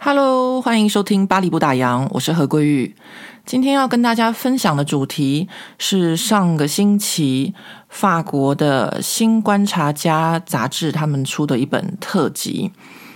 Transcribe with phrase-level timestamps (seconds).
[0.00, 2.94] Hello，欢迎收听《巴黎不打烊》，我是何桂玉。
[3.44, 7.52] 今天要跟大家分享的主题是上个星期
[7.88, 12.70] 法国的《新观察家》杂志他们出的一本特辑。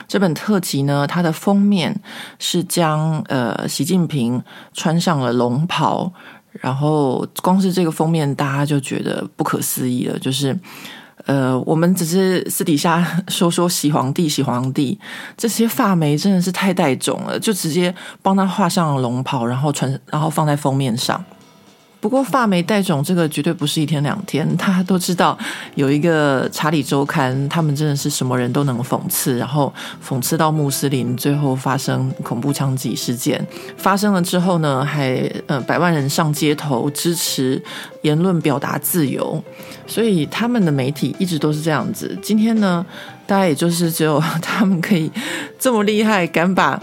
[0.08, 2.00] 这本特辑呢，它的封面
[2.40, 4.42] 是将呃习近平
[4.72, 6.12] 穿上了龙袍，
[6.50, 10.58] 然后光是这个封面，大家就觉得不可思议了，就是。
[11.26, 14.98] 呃，我们只是私底下 说说喜皇帝，喜皇帝，
[15.36, 21.24] 这些发霉真的是太带种了，就直接帮他画上了龙袍，然后穿，然后放在封面上。
[22.02, 25.38] 不过，发霉带种这个绝对不是一天两天，大家都知道
[25.76, 29.72] 有一个《查理周刊》，他们真的是什么人都能讽刺，然后
[30.04, 33.46] 讽刺到穆斯林，最后发生恐怖枪击事件。
[33.76, 37.62] 发生了之后呢，还呃百万人上街头支持
[38.00, 39.40] 言论表达自由，
[39.86, 42.18] 所以他们的媒体一直都是这样子。
[42.20, 42.84] 今天呢，
[43.28, 45.08] 大家也就是只有他们可以
[45.56, 46.82] 这么厉害，敢把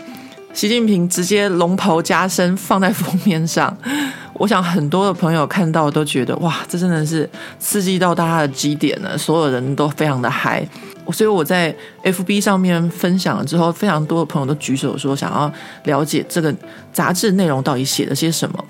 [0.59, 3.73] 习近平直接龙袍加身放在封面上。
[4.35, 7.29] 我想很多的朋友看到都觉得哇，这真的是
[7.59, 10.67] 刺激到大家的基点了，所有人都非常的嗨。
[11.13, 15.49] 所以我在 FB 上面分享了之后，非常多的朋友都举手说想要
[15.85, 16.53] 了解这个
[16.91, 18.65] 杂志内容到底写了些什么。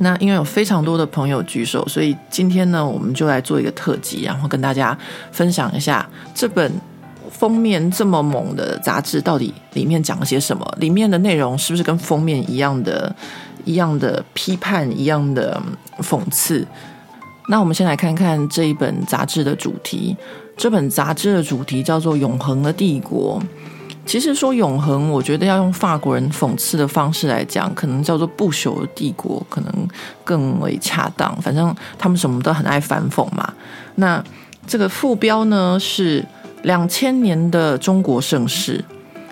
[0.00, 4.98] 那因为有非常多的朋友举手，所以今天呢，我们就来做一个特辑，然后跟大家
[5.30, 6.70] 分享一下这本
[7.42, 13.12] 封面这么猛的杂志到底里面讲了些什么，里面的内容是不是跟封面一样的？
[13.64, 15.60] 一样的批判，一样的
[15.98, 16.64] 讽刺。
[17.48, 20.16] 那我们先来看看这一本杂志的主题。
[20.56, 23.40] 这本杂志的主题叫做《永恒的帝国》。
[24.06, 29.88] 其实说永恒，我觉得要用法国人讽刺的方式来讲，可能叫做不朽的帝国，可能
[30.24, 31.40] 更为恰当。
[31.42, 33.52] 反正他们什么都很爱反讽嘛。
[33.96, 34.22] 那
[34.66, 36.24] 这个副标呢是
[36.62, 38.84] 两千年的中国盛世。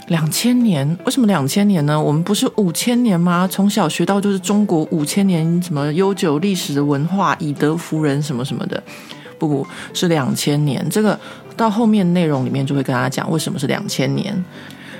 [0.09, 0.99] 两千年？
[1.05, 2.01] 为什么两千年呢？
[2.01, 3.49] 我们不是五千年吗？
[3.49, 8.83] 从小学到就是中国五千年什么悠久历史的文化，以德服人什么什么的。
[9.39, 9.65] 不不，
[9.95, 10.85] 是两千年。
[10.91, 11.19] 这个
[11.57, 14.45] 到后面内容里面就会跟大家讲为什么是两千年。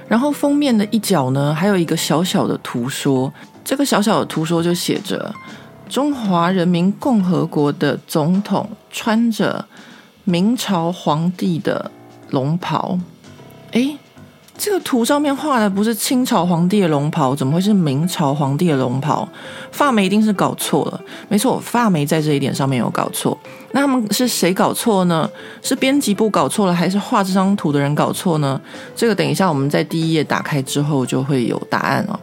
[0.07, 3.33] 然后封面的一角呢，还有一个小小的图说，
[3.65, 5.35] 这个小小的图说就写着
[5.89, 9.65] 中华人民共和国的总统穿着
[10.23, 11.91] 明朝皇帝的
[12.31, 12.99] 龙袍。
[13.73, 13.97] 诶。
[14.63, 19.27] 这个图上面画的不是清朝皇帝的龙袍，怎么会是明朝皇帝的龙袍？
[19.73, 21.01] 发霉一定是搞错了。
[21.31, 23.39] 没错，发霉在这一点上面有搞错。
[23.73, 25.27] 那他们是谁搞错呢？
[25.63, 28.61] 是编辑部搞错了，还是画这张图的人搞错呢？
[28.95, 32.21] 这个等一下我们在第一页打开之后就会有答案了。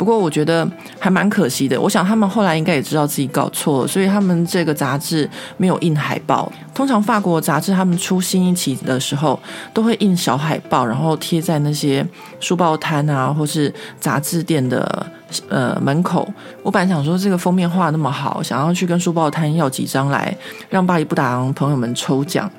[0.00, 0.66] 不过我觉得
[0.98, 1.78] 还蛮可惜的。
[1.78, 5.28] 我想他们后来应该也知道自己搞错了，所以他们这个杂志
[5.58, 6.50] 没有印海报。
[6.72, 9.38] 通常法国杂志他们出新一期的时候，
[9.74, 12.02] 都会印小海报，然后贴在那些
[12.40, 15.06] 书报摊啊，或是杂志店的
[15.50, 16.26] 呃门口。
[16.62, 20.34] 我本来想说这个封面画那么好，想要去跟书报摊要几张来，
[20.70, 22.50] 让巴黎不打烊朋友们抽奖。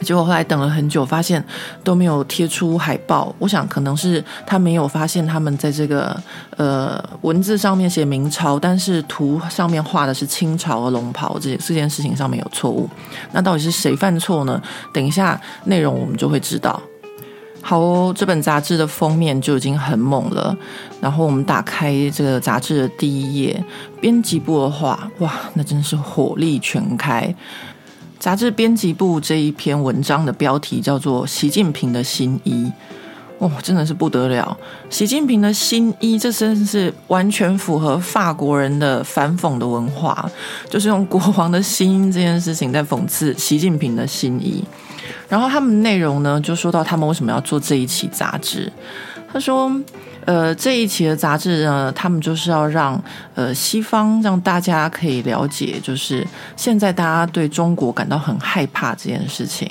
[0.00, 1.42] 结果后来等了很久，发现
[1.82, 3.34] 都没有贴出海报。
[3.38, 6.20] 我想可能是他没有发现他们在这个
[6.56, 12.88] 呃文字上面写明朝，但是图上面画的是清朝的龙袍，这这件事情上面有错误。
[13.32, 14.60] 那到底是谁犯错呢？
[14.92, 16.80] 等一下内容我们就会知道。
[17.60, 20.56] 好哦，这本杂志的封面就已经很猛了。
[21.00, 23.64] 然后我们打开这个杂志的第一页，
[24.00, 27.34] 编辑部的话，哇，那真是火力全开。
[28.18, 32.52] 杂志编辑部这一篇文章的标题叫做《习近平的新衣》，
[33.38, 34.56] 哦，真的是不得了！
[34.90, 40.28] 习近平的新衣，这真是完全符合法国人的反讽的文化，
[40.68, 44.64] 就是用国王的新衣这件事情在讽刺习近平的新衣。
[45.28, 48.72] 然后他们内容呢，就说到他们为什么要做这一期杂志，
[49.32, 49.72] 他说。
[50.28, 53.02] 呃，这一期的杂志呢，他们就是要让
[53.34, 56.22] 呃西方让大家可以了解，就是
[56.54, 59.66] 现在大家对中国感到很害怕这件事情，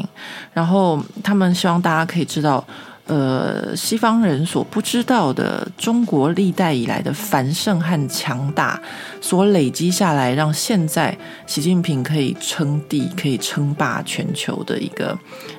[0.54, 2.65] 然后他们希望大家可以知道，
[3.06, 8.81] 呃，西方人所不知道的中国历代以来的繁盛和强大
[9.21, 11.15] 所累积下来，让现在
[11.45, 15.15] 习近平可以称帝、可以称霸全球的一个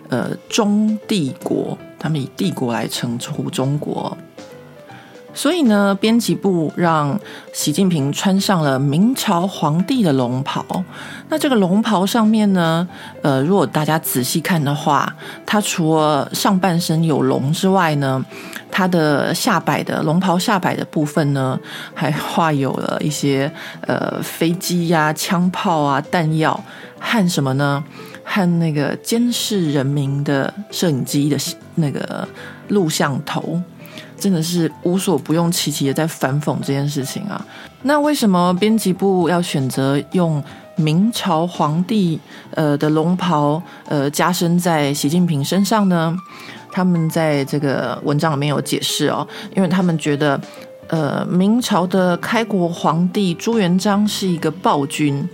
[0.08, 4.18] 呃中帝国，他们以帝国来称呼中国。
[5.38, 7.16] 所以呢，编辑部让
[7.52, 10.64] 习近平穿上了明朝皇帝的龙袍。
[11.28, 12.88] 那这个龙袍上面呢，
[13.22, 15.14] 呃，如果大家仔细看的话，
[15.46, 18.20] 它除了上半身有龙之外呢，
[18.68, 21.56] 它的下摆的龙袍下摆的部分呢，
[21.94, 23.48] 还画有了一些
[23.82, 26.60] 呃飞机呀、枪炮啊、弹药
[26.98, 27.84] 和什么呢？
[28.24, 31.36] 和那个监视人民的摄影机的
[31.76, 32.26] 那个
[32.66, 33.62] 录像头。
[34.18, 37.44] 真的是无所不用其极的在反讽这件事情啊！
[37.82, 40.42] 那为什么编辑部要选择用
[40.76, 42.18] 明朝皇帝
[42.50, 46.16] 呃的龙袍呃加身在习近平身上呢？
[46.70, 49.26] 他们在这个文章里面有解释哦，
[49.56, 50.40] 因为他们觉得
[50.88, 55.28] 呃明朝的开国皇帝朱元璋是一个暴君，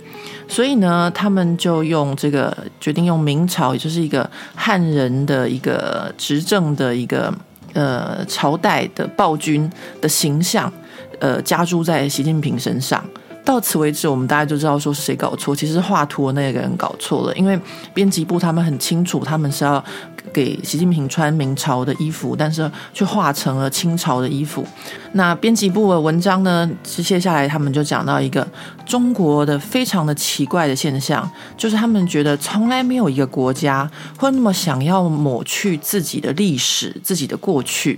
[0.47, 7.33] 所以呢，他们就用这个决定用明朝，也就是一个汉人的一个执政的一个。
[7.75, 10.73] 呃，朝代的暴君的形象，
[11.19, 13.05] 呃，加诸在习近平身上。
[13.43, 15.55] 到此为止，我们大家就知道说是谁搞错。
[15.55, 17.59] 其实画图的那个人搞错了，因为
[17.93, 19.83] 编辑部他们很清楚，他们是要。
[20.35, 24.67] 给习近平穿明朝的衣服，但是却画成了清朝的衣服。
[25.13, 26.69] 那编辑部的文章呢？
[26.83, 28.45] 接下来他们就讲到一个
[28.85, 37.97] 中国的非常的奇怪的现象，就是他们觉得从来没有一个国家会那么想要抹去自己的历史、自己的过去，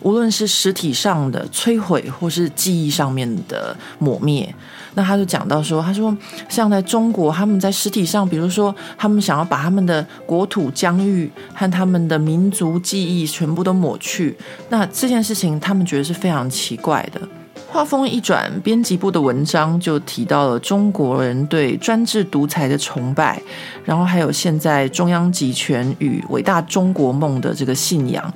[0.00, 4.52] 无论是实体上的摧毁，或是记忆上面的抹灭。
[4.96, 6.16] 那他就讲到说，他说
[6.48, 14.34] 像在中国，他们在实体上，比如说他们想要把他们的国土疆域和他们的民族记忆全部都抹去，
[14.70, 17.20] 那这件事情他们觉得是非常奇怪的。
[17.68, 23.42] 话锋一转，编辑部的文章就提到了中国人对专制独裁的崇拜，
[23.84, 28.32] 然后还有现在中央集权与伟大中国梦的这个信仰。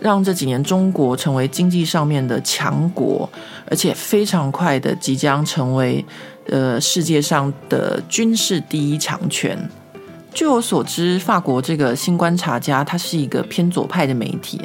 [0.00, 3.28] 让这几年中国成为经济上面的强国，
[3.70, 6.04] 而且非常快的即将成为
[6.48, 9.58] 呃世界上的军事第一强权。
[10.36, 14.60] 据我所知，法国这个新观察家他是一个偏左派的媒体，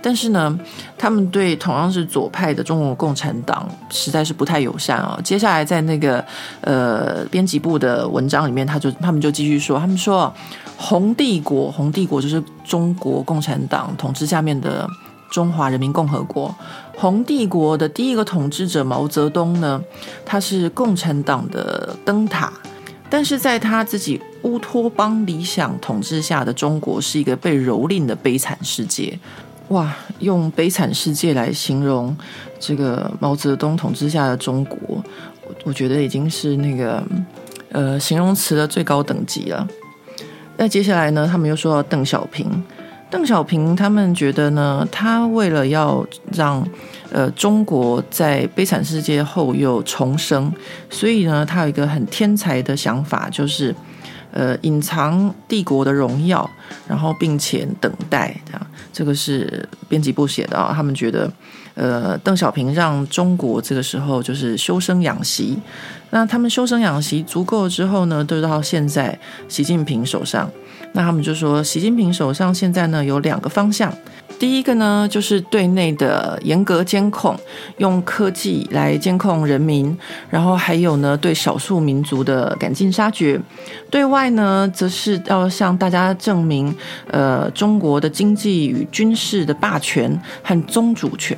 [0.00, 0.58] 但是呢，
[0.96, 5.20] 他们对同样是左派的中国共产党实在是不太友善哦。
[5.22, 6.24] 接下来在那个
[6.62, 10.32] 呃编辑部的文章里面，他就他们就继续说，他们说
[10.78, 14.88] 红帝国，红帝国就是中国共产党统治下面的
[15.30, 16.54] 中华人民共和国。
[16.96, 19.82] 红帝国的第一个统治者毛泽东呢，
[20.24, 22.50] 他是共产党的灯塔。
[23.10, 29.18] 但是在他自己乌托邦理想统治下的中国，是一个被蹂躏的悲惨世界。
[29.68, 32.16] 哇，用悲惨世界来形容
[32.58, 34.78] 这个毛泽东统治下的中国，
[35.46, 37.02] 我我觉得已经是那个
[37.72, 39.68] 呃形容词的最高等级了。
[40.56, 42.62] 那接下来呢，他们又说到邓小平。
[43.10, 46.66] 邓小平他们觉得呢，他为了要让
[47.12, 50.50] 呃中国在悲惨世界后又重生，
[50.88, 53.74] 所以呢，他有一个很天才的想法，就是
[54.32, 56.48] 呃隐藏帝国的荣耀，
[56.86, 58.66] 然后并且等待这样。
[58.92, 61.30] 这个是编辑部写的啊，他们觉得
[61.74, 65.58] 呃邓小平让中国这个时候就是修身养息，
[66.10, 69.18] 那他们修身养息足够之后呢，都到现在
[69.48, 70.48] 习近平手上。
[70.92, 73.92] 那他们就说，习近平手上现在呢有两个方向，
[74.38, 77.38] 第一个呢就是对内的严格监控，
[77.78, 79.96] 用科技来监控人民，
[80.28, 83.38] 然后还有呢对少数民族的赶尽杀绝；
[83.88, 86.74] 对外呢，则是要向大家证明，
[87.10, 91.36] 呃，中国的经济与军事的霸权和宗主权。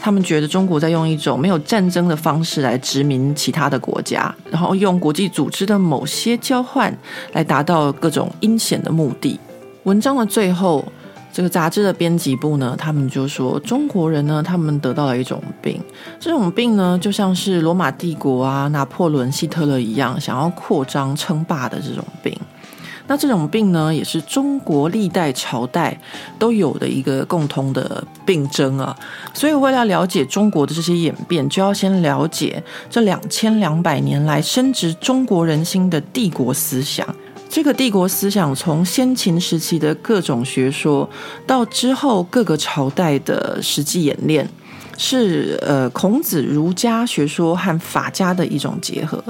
[0.00, 6.96] 他们觉得中国在用一种没有战争的方式来殖民其他的国家，然后用国际组织的某些交换
[7.32, 9.38] 来达到各种阴险的目的。
[9.82, 10.84] 文章的最后，
[11.32, 15.80] 这个杂志的编辑部呢，他们就说中国人呢，他们得到了一种病，
[16.18, 22.34] 这种病呢，就像是罗马帝国啊、拿破仑、希特勒一样，想要扩张称霸的这种病。
[23.10, 26.00] 那这种病呢，也是中国历代朝代
[26.38, 28.96] 都有的一个共同的病症啊。
[29.34, 37.04] 所以，为了了解中国的这些演变，就要先了解这两千两百年来深植中国人心的帝国思想。
[37.48, 41.10] 这个帝国思想，从先秦时期的各种学说，
[41.44, 44.48] 到之后各个朝代的实际演练，
[44.96, 49.20] 是呃孔子儒家学说和法家的一种结合。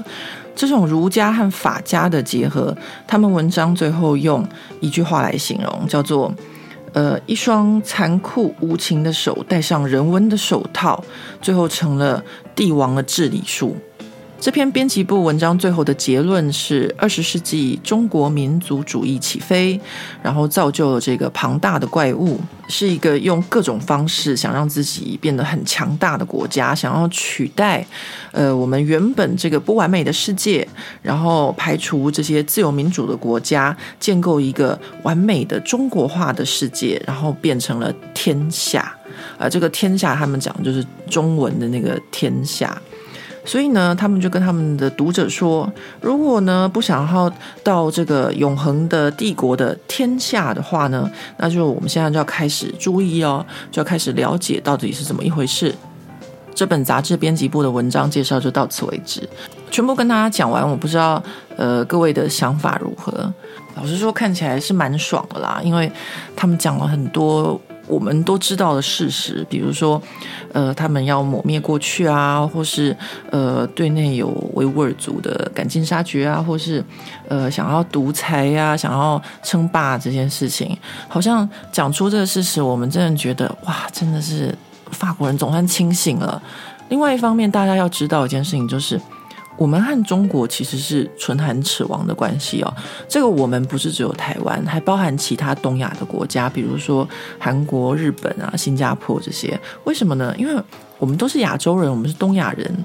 [0.61, 2.77] 这种儒家和法家的结合，
[3.07, 4.47] 他们文章最后用
[4.81, 6.31] 一句话来形容，叫做
[6.93, 11.03] “呃，一双残酷无情的手戴上人文的手套，
[11.41, 12.23] 最后成了
[12.55, 13.75] 帝王的治理术”。
[14.41, 19.79] 这篇编辑部文章最后的结论是：二十世纪中国民族主义起飞，
[20.23, 27.87] 然后造就了这个庞大的怪物，是一个用各种方式想让自己变得很强大的国家，想要取代
[28.33, 30.67] 呃我们原本这个不完美的世界，
[31.03, 38.97] 然后排除这些自由民主的国家，建构一个完美的中国化的世界，然后变成了天下。
[39.37, 42.81] 啊、这个天下他们讲就是中文的那个天下。
[43.45, 45.71] 所以呢，他们就跟他们的读者说
[46.01, 47.33] ：“如果呢不想要
[47.65, 55.75] 到这个永恒的帝国的天下的话呢，那就我们现在就要开始注意哦，就要开始了解到底是怎么一回事。”
[56.55, 59.27] 这本杂志编辑部的文章介绍就到此为止，
[59.71, 60.69] 全部跟大家讲完。
[60.69, 61.23] 我不知道
[61.57, 63.33] 呃各位的想法如何？
[63.77, 65.91] 老实说，看起来是蛮爽的啦，因为
[66.37, 67.59] 他们讲了很多。
[67.91, 70.01] 我们都知道的事实，比如说，
[70.53, 72.97] 呃，他们要抹灭过去啊，或是
[73.31, 76.83] 呃，对内有维吾尔族的赶尽杀绝啊，或是
[77.29, 80.79] 呃，想要独裁呀、啊，想要称霸这件事情，
[81.09, 84.55] 好像讲出这个事实，我们真的觉得哇，真的是
[84.93, 86.41] 法国人总算清醒了。
[86.89, 89.01] 另外一方面，大家要知道一件事情，就是。
[89.61, 92.75] 我们和中国其实是唇寒齿亡的关系哦。
[93.07, 97.07] 这个我们不是只有台湾，还包含其他东亚的国家，比如说
[97.39, 99.61] 韩国、日本啊、新加坡这些。
[99.85, 100.35] 为什么呢？
[100.39, 100.63] 因为
[100.97, 102.85] 我们都是亚洲人，我们是东亚人。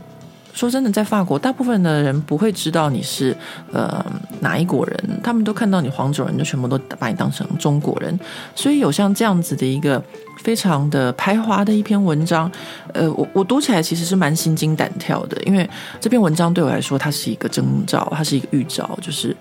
[0.55, 3.35] 说真的，在法国，大部分的人不会知道你是
[3.73, 4.03] 呃
[4.39, 8.17] 哪一国人，他们都看到你黄种人，就全部都把你当成中国人。
[8.55, 10.01] 所以有像这样子的一个
[10.41, 12.49] 非常的排华的一篇文章，
[12.93, 15.69] 呃，我我读起来其实是蛮心惊胆跳的，因为
[15.99, 19.35] 这篇文章对我来说，它是一个征兆，它是一个预兆，就是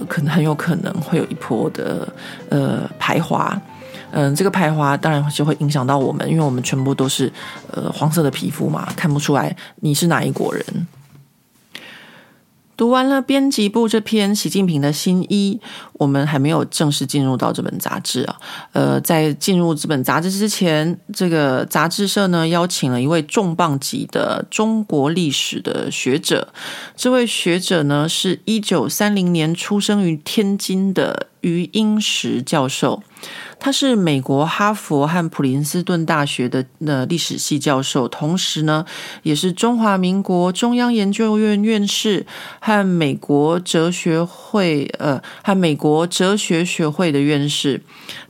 [0.00, 2.08] 呃可能很有可能会有一波的
[2.48, 3.56] 呃排华。
[4.12, 7.32] 嗯，这个排华当然就会影响到我们，因为我们全部都是
[7.72, 10.86] 呃黄色的皮肤嘛，看不出来你是哪一国人。
[12.74, 15.60] 读完了编辑部这篇习近平的新衣，
[15.92, 18.36] 我们还没有正式进入到这本杂志啊。
[18.72, 26.52] 呃，在进入这本杂志之前，这个杂志社呢邀请了一位重磅级的中国历史的学者，
[26.96, 33.02] 这位学者呢是一九三零年出生于天津的余英时教授。
[33.60, 38.84] 他是美国哈佛和普林斯顿大学的呃历史系教授，同时呢，
[39.22, 42.26] 也是中华民国中央研究院院士
[42.58, 47.80] 和美国哲学会呃和美国哲学学会的院士。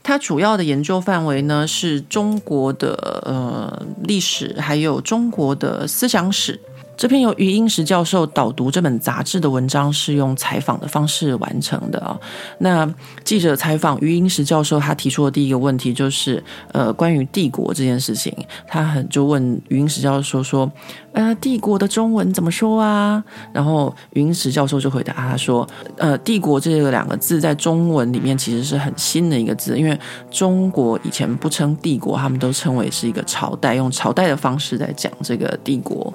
[0.03, 6.59] 他主要的研究范围呢是中国的呃历史，还有中国的思想史。
[6.95, 12.17] 这篇由余英时教授导读这本杂志的文章是用采访的方式完成的啊。
[12.59, 12.89] 那
[13.23, 18.33] 记者采访余英时教授，他提出的第一个问题就是，呃，关于帝国这件事情，
[18.67, 20.71] 他很就问余英时教授说，
[21.13, 23.23] 呃，帝国的中文怎么说啊？
[23.51, 29.97] 然后余英时教授就回答他说，呃，帝国这个两个字在中文里面其实是很新的一个字，因为
[30.31, 36.13] 中国以前不称帝国，他们都称为是一个朝代，用朝代的方式在讲这个帝国。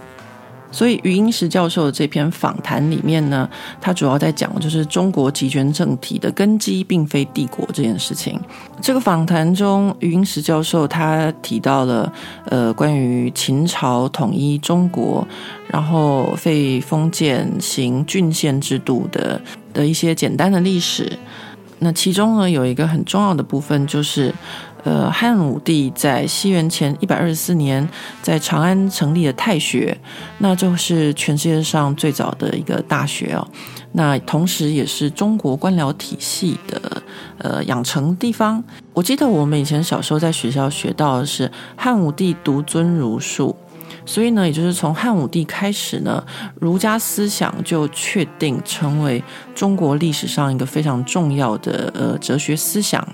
[0.71, 3.49] 所以，余英时教授的这篇访谈里面呢，
[3.81, 8.39] 他主要在讲的就是中国集权政体的根基并非帝国这件事情。
[8.83, 12.13] 这个访谈中，余英时教授他提到了
[12.51, 15.27] 呃关于秦朝统一中国，
[15.69, 19.41] 然后废封建行郡县制度的
[19.73, 21.19] 的一些简单的历史。
[21.79, 24.35] 那其中呢，有一个很重要的部分就是。
[24.85, 27.87] 呃，汉武帝在西元前一百二十四年
[28.23, 29.99] 在长安成立了太学，
[30.39, 33.47] 那就是全世界上最早的一个大学哦。
[33.93, 37.03] 那同时也是中国官僚体系的
[37.39, 38.63] 呃养成地方。
[38.93, 43.57] 我记得我们以前小时候在学校学到的是汉武帝独尊儒术，
[44.05, 46.23] 所以呢，也就是从汉武帝开始呢，
[46.61, 49.23] 儒家思想就确定成为
[49.55, 53.07] 中国历史上一个非常重要的呃哲学思想。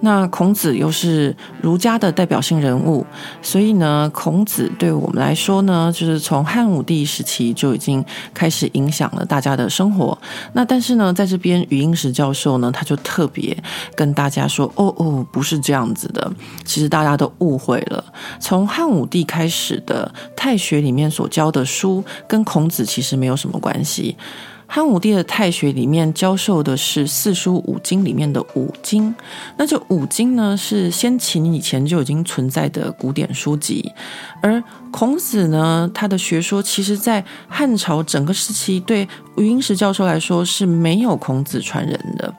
[0.00, 3.04] 那孔子又是儒家的代表性人物，
[3.42, 10.16] 所以呢，孔子对我们来说呢，就是从汉武帝时期就已经开始影响了大家的生活。
[10.52, 13.56] 那但是呢，在这边余英时教授呢，他就特别
[13.96, 16.30] 跟大家说：“哦哦，不是这样子的，
[16.64, 18.04] 其实大家都误会了。
[18.38, 24.16] 从汉武帝开始的太学里面所教的书，跟孔子其实没有什么关系。”
[24.70, 29.12] 汉武帝的太学里面教授的是四书五经里面的五经，
[29.56, 33.90] 那这五经呢，是先秦以前就已经存在的古典书籍，
[34.42, 39.08] 而孔子呢，他的学说其实在汉朝整个时期对
[39.38, 42.32] 余英时教授来说是没有孔子传人的，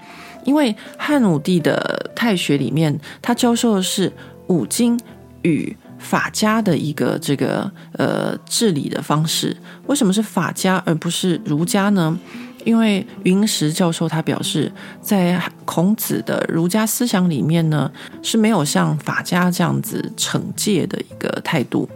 [0.46, 4.14] 因为汉武帝的太学里面他教授的是
[4.48, 4.98] 五经
[5.42, 9.56] 与法家的一个这个呃治理的方式。
[9.86, 12.18] 为什么是法家而不是儒家呢？
[12.66, 14.70] 因为云石教授他表示，
[15.02, 17.90] 在孔子的儒家思想里面呢，
[18.22, 21.88] 是没有像法家这样子惩戒的一个态度。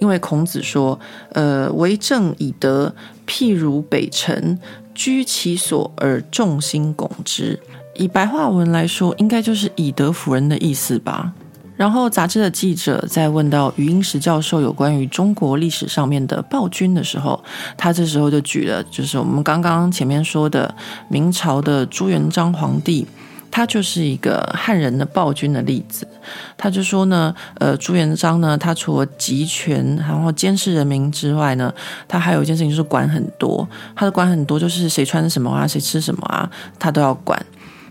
[0.00, 0.98] 因为孔子说
[1.32, 2.94] ：“呃，为政以德，
[3.26, 4.58] 譬如北辰，
[4.94, 7.58] 居其所而众星拱之。”
[7.94, 11.32] 以白话文来说，应该就是以德服人的意思吧。
[11.74, 17.42] 然后，杂志的记者在问到余英时教授有关于中国历史上面的暴君的时候，
[17.76, 20.72] 他这时候就举了，就是我们刚刚前面说的
[21.08, 23.06] 明朝的朱元璋皇帝，
[23.50, 26.06] 他就是一个汉人的暴君的例子。
[26.56, 31.72] 他就说呢，呃，朱元璋呢，他除了集权然后监视人民之外呢，
[32.06, 36.48] 他还有一件事情就是管很多，他的管很多就是谁穿什么啊，谁吃什么啊，
[36.78, 37.44] 他都要管。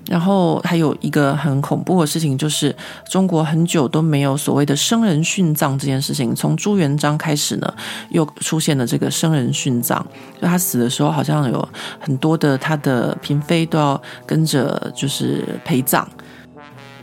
[0.08, 2.76] 然后还有一个很恐怖的事情，就是
[3.08, 6.36] 中国很久都没有所谓的生人殉葬这件事情。
[6.36, 7.74] 从朱元璋开始呢，
[8.10, 10.04] 又出现了这个生人殉葬，
[10.42, 16.08] 就他死的时候，好像有很多的他的嫔妃都要跟着就是陪葬。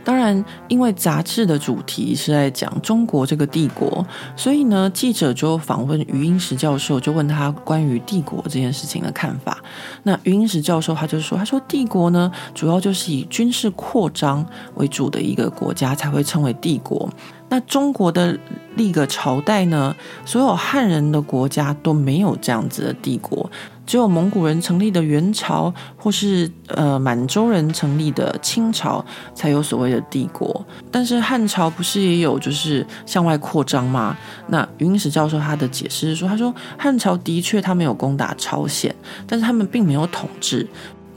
[0.03, 9.57] 当然，因为杂志的主题是在讲中国这个帝国，所以呢，记者就访问余英时教授，就问他关于帝国这件事情的看法。
[10.03, 17.09] 那余英时教授他就说：“他说帝国呢，主要就是以军事扩张为主的一个国家才会称为帝国。
[17.49, 18.37] 那中国的
[18.75, 23.49] 历个朝代呢，所有汉人的国家都没有这样子的帝国。”
[23.89, 29.03] 只有蒙古人成立的元朝，或是呃满洲人成立的清朝，
[29.33, 30.63] 才有所谓的帝国。
[30.91, 34.15] 但是汉朝不是也有就是向外扩张吗？
[34.49, 40.67] 那余英时教授他的解释是说，他说汉朝的确他没有攻打朝鲜，但是他们并没有统治。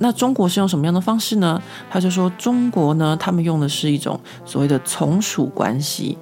[0.03, 1.63] 那中国是用什么样的方式呢？
[1.89, 6.19] 他就说中国呢，他们用的是一种所谓的从属关系。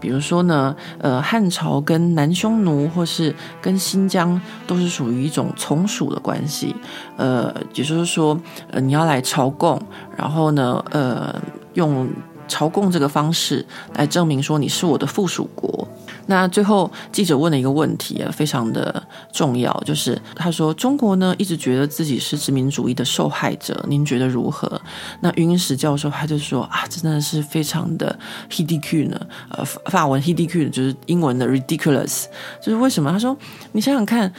[0.00, 6.76] 比如说呢，呃，汉朝跟南匈奴或是跟新疆都是属于一种从属的关系，
[7.16, 8.38] 呃，也就是说，
[8.70, 9.80] 呃，你要来朝贡，
[10.16, 11.34] 然后呢，呃，
[11.72, 12.06] 用
[12.46, 13.64] 朝贡这个方式
[13.94, 15.88] 来证明说你是我的附属国。
[16.26, 19.02] 那最后记者问了一个问题啊，非常的
[19.32, 24.80] 重要，就是他说中国呢一直觉得自己是殖民主义的受害者，您觉得如何？
[25.20, 30.68] 那云石教授他就说啊，真的是非常的 h i d i c u l 呢，呃，法文 h i d i c u l
[30.70, 32.24] 就是英文的 ridiculous，
[32.60, 33.10] 就是为什么？
[33.10, 33.36] 他说
[33.72, 34.32] 你想想看。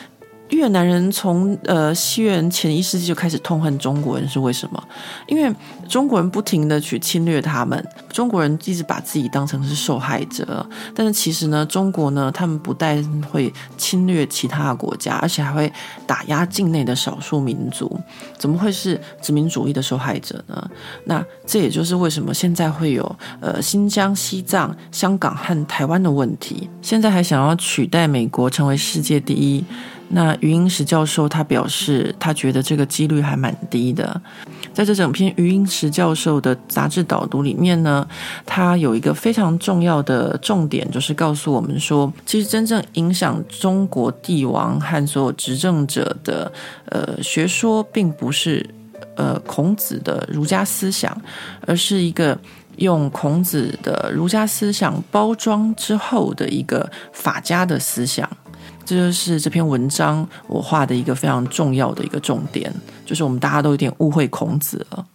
[0.49, 4.83] 越南人从呃西元前一世纪就开始痛恨中国人，是为什么？
[5.27, 5.53] 因为
[5.89, 10.65] 中国人不停地去侵略他们，中国人一直把自己当成是受害者。
[10.93, 15.71] 但是其实呢，中国呢，他们不但会侵略其他的国家，而且还会
[16.05, 17.99] 打压境内的少数民族，
[18.37, 20.69] 怎么会是殖民主义的受害者呢？
[21.05, 29.65] 那这也就是为什么现在会有呃新疆、西藏、香港和台湾的问题，现在还想要取代美国成为世界第一。
[30.09, 34.21] 那余英时教授他表示，他觉得这个几率还蛮低的。
[34.73, 38.07] 在这整篇余英时教授的杂志导读里面呢，
[38.45, 46.51] 他有一个非常重要的重点，就是告诉我们说，其实真正影响中国帝王和所有执政者的
[46.89, 48.69] 呃学说，并不是
[49.15, 51.19] 呃孔子的儒家思想，
[51.65, 52.37] 而是一个
[52.77, 58.29] 用孔子的儒家思想包装之后的一个法家的思想。
[58.85, 62.71] 这就是这篇文章我画的一个非常重要的一个重点，
[63.03, 65.05] 就是我们大家都有点误会孔子了。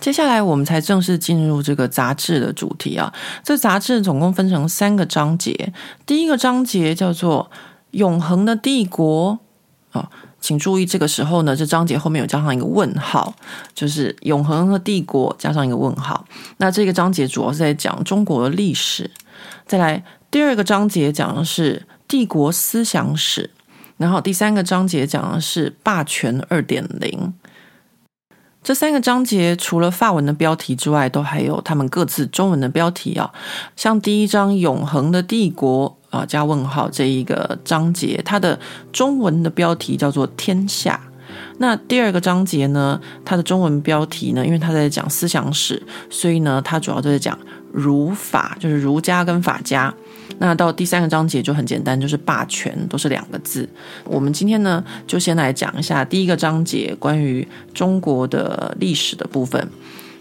[0.00, 3.14] 接下来我们才正式进入这个杂志的主题啊。
[3.44, 5.72] 这杂志总共分成三个章节，
[6.04, 7.48] 第一个章节叫做
[7.92, 9.38] “永恒的帝国”
[9.92, 13.32] 啊，请注意这个时候呢，这章节后面有加上一个问号，
[13.72, 16.26] 就是“永恒的帝国”加上一个问号。
[16.56, 19.08] 那这个章节主要是在讲中国的历史。
[19.64, 21.86] 再来第二个章节讲的是。
[22.12, 23.48] 帝国思想史，
[23.96, 27.32] 然后第三个章节讲的是霸权二点零。
[28.62, 33.32] 这三个章节除了法文的标题之外，都还有他们各自中文的标题啊。
[33.76, 38.60] 像第一章“永恒的帝国”啊加问号这一个章节，它的
[38.92, 41.00] 中文的标题叫做“天下”。
[41.56, 47.38] 那第二个章节呢，它的中文标题呢，因为它在讲思想史，所以呢，它主要就是讲
[47.72, 49.94] 儒法，就是儒家跟法家。
[50.38, 53.68] 那到第三个章节就很简单，就是霸权，都是两个字。
[54.04, 59.68] 我们今天呢，就先来讲一下第一个章节关于中国的历史的部分。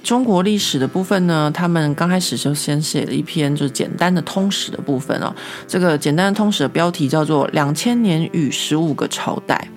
[0.03, 5.31] 中国历史的部分呢，他们刚开始就先写了一篇就是简单的通史的部分哦。
[5.67, 9.67] 这个简单的通史的标题叫做《两千年与十五个朝代》。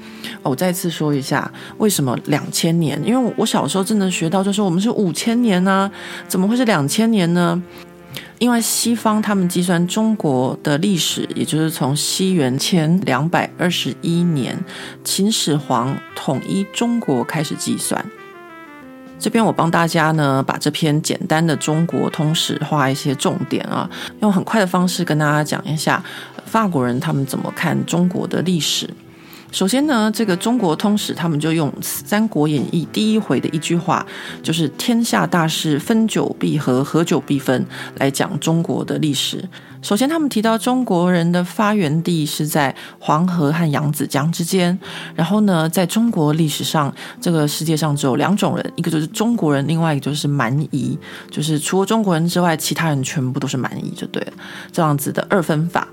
[0.42, 2.99] 我再次说一下，为什么两千年？
[3.05, 5.90] 因为我小时候真的学到，就是我们是五千年呢，
[6.27, 7.62] 怎么会是两千年呢？
[8.44, 14.54] 因为西方他们计算中国的历史，也就是从西元前两百二十一年
[15.02, 18.04] 秦始皇统一中国开始计算。
[19.18, 23.88] 这边我帮大家呢，把这篇简单的中国通史画一些重点啊，
[24.20, 26.04] 用很快的方式跟大家讲一下
[26.44, 28.87] 法国人他们怎么看中国的历史。
[29.55, 34.05] 首先呢，这个中国通史他们就用《三国演义》第一回的一句话，
[34.43, 37.64] 就是“天下大势，分久必合，合久必分”
[37.95, 39.49] 来讲中国的历史。
[39.81, 44.77] 首先，他们提到中国人的发源地是在黄河和扬子江之间。
[45.14, 50.99] 然后呢，在中国历史上，这个世界上只有两种人，一个就是中国人，另外一个就是蛮夷，
[51.31, 54.33] 就是除了中国人之外，其他人全部都是蛮夷，就对了，
[54.73, 55.87] 这样子的二分法。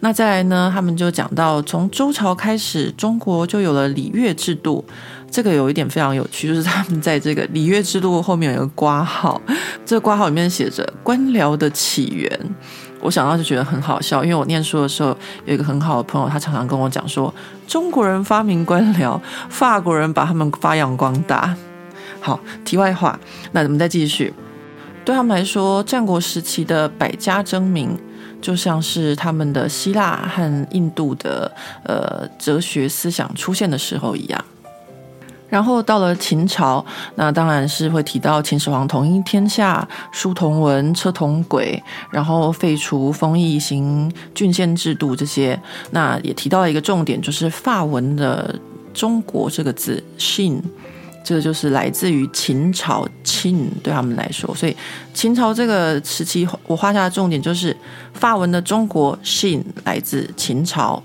[0.00, 0.70] 那再来呢？
[0.72, 4.84] 他们就讲到，从周朝开始，中国就有了礼乐制度。
[5.30, 9.40] 这个有一点非常有趣，就是他们在这个礼乐制度后面有一个括号，
[9.86, 12.40] 这个括号里面写着“官僚的起源”。
[13.00, 17.32] 我想到就觉得很好笑，因为我念书的时候有一个很好的朋友，他常常跟我讲说，
[17.66, 21.54] 中国人发明官僚，法国人把他们发扬光大。
[22.20, 23.18] 好，题外话，
[23.52, 24.34] 那我们再继续。
[25.04, 27.96] 对他们来说，战国时期的百家争鸣。
[28.40, 31.50] 就像是他们的希腊和印度的
[31.84, 34.44] 呃哲学思想出现的时候一样，
[35.48, 36.84] 然后到了秦朝，
[37.16, 45.60] 那当然是会提到秦始皇统一天下，书同文，车同轨，然后废除封邑，行郡县制度这些。
[45.90, 48.54] 那也提到了一个重点，就是法文的
[48.94, 50.62] “中国”这个字 “Chine”。
[51.22, 54.76] 这个就是来自于秦朝，秦对他们来说，所以
[55.14, 57.76] 秦朝这个时期，我画下的重点就是
[58.14, 61.02] 法文的中国姓来自秦朝。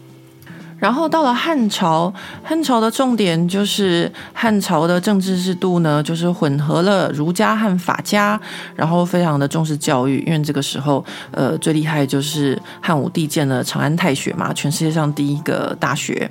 [0.78, 8.40] 然后到了汉朝，汉朝的重点就是汉朝的政治制度呢，就是混合了儒家和法家，
[8.76, 16.30] 然后非常的重视教育，因为这个时候，呃，最厉害就是汉武帝建了长安太学嘛，全世界上第一个大学。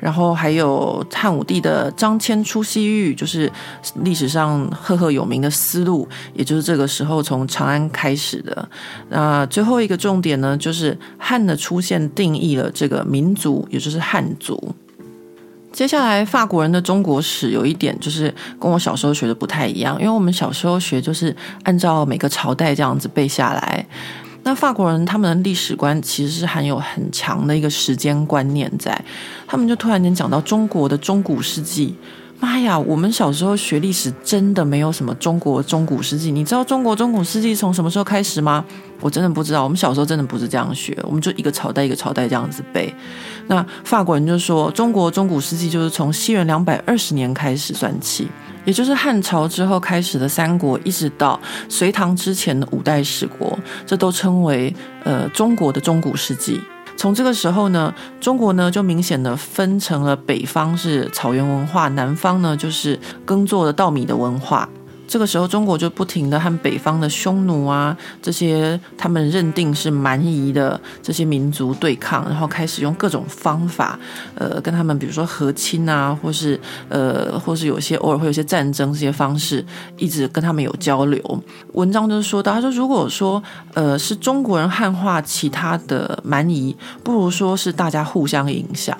[0.00, 3.50] 然后还有汉武帝的张骞出西域，就是
[3.96, 8.68] 历史上赫赫有名的丝路，也就是这个时候从长安开始的。
[9.10, 14.74] 那最后一个重点呢，就是汉的出现定义了这个民族，也就是汉族。
[15.72, 23.86] 接下来法国人的中国史有一点就是跟我小时候学的不太一样，因为我们小时候学就是按照每个朝代这样子背下来。
[24.42, 28.98] 那法国人他们的历史观其实是含有很强的一个时间观念在，
[29.46, 31.94] 他们就突然间讲到中国的中古世纪。
[32.42, 38.64] 妈呀，我们小时候学历史真的没有什么中国中古世纪，你知道中国中古世纪从什么时候开始吗？
[39.00, 42.94] 我真的不知道，我们小时候真的不是这样学，我们就一个朝代一个朝代这样子背。
[43.48, 48.26] 那法国人就说，中国中古世纪就是从西元两百二十年开始算起。
[48.64, 56.60] 也就是汉朝之后开始的三国，一直到隋唐之前的五代十国，这都称为呃中国的中古世纪。
[56.96, 64.68] 从这个时候呢，中国呢就明显的分成了北方是草原文化，南方呢就是耕作的稻米的文化。
[65.10, 73.98] 这个时候，中国就不停的和北方的匈奴啊这些他们认定是蛮夷的这些民族对抗，然后开始用各种方法，
[74.36, 81.42] 呃，跟他们比如说和亲啊，或是呃，或是有些偶尔会有些战争这些方式，一直跟他们有交流。
[81.72, 83.42] 文章就是说到，他说如果说
[83.74, 88.96] 呃是中国人汉化其他的蛮夷，不如说是大家互相影响。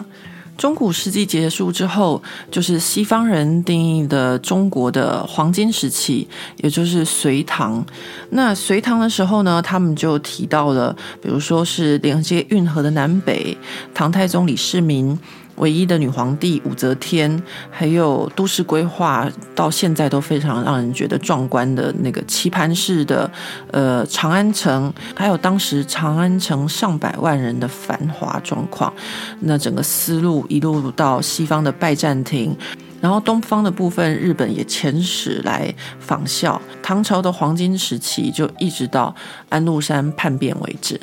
[0.60, 7.82] 中古世纪结束之后，就是西方人定义的中国的黄金时期，也就是隋唐。
[8.28, 13.56] 那隋唐的时候呢，他们就提到了，比如说是连接运河的南北，
[13.94, 15.18] 唐太宗李世民。
[15.56, 23.30] 唯一的女皇帝武则天，还有都市规划到现在都非常让人觉得壮观的那个棋盘式的
[23.70, 28.92] 呃长安城，还有当时长安城上百万人的繁华状况，
[29.40, 32.56] 那整个思路一路到西方的拜占庭，
[33.00, 39.14] 然后东方的部分日本也遣使来仿效唐朝的黄金时期，就一直到
[39.48, 40.98] 安禄山叛变为止。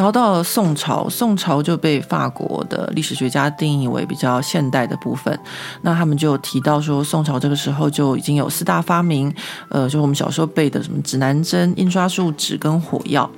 [0.00, 5.38] 然后到了宋朝，宋朝就被法国的历史学家定义为比较现代的部分。
[5.82, 9.30] 那他们就提到说，宋朝这个时候就已经有四大发明，
[9.68, 13.30] 呃，就是我们小时候背的什么指南针、印刷术、纸跟火药。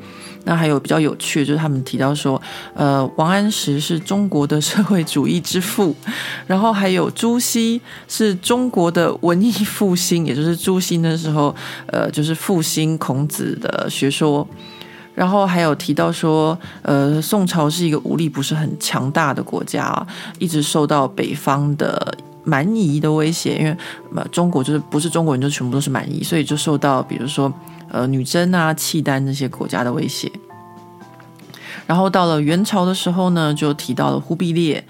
[0.44, 2.40] 那还有比较有趣，就是他们提到说，
[2.75, 5.92] 呃，王安石是中国的社会主义之父，
[6.46, 11.53] 然后还有朱熹是中国的文艺复兴，也就是朱熹那时候，
[11.87, 14.46] 呃，就是复兴孔子的学说。
[15.14, 20.07] 然后还有提到说，呃，宋朝是一个武力不是很强大的国家，
[20.38, 23.77] 一直受到北方的蛮夷的威胁，因为
[24.31, 27.53] 中国就是不是中国人就全部都是蛮夷，所以就受到比如说
[27.90, 30.31] 呃女真啊、契丹这些国家的威胁。
[31.87, 34.83] 然后到了元朝的时候呢，就提到了忽必烈。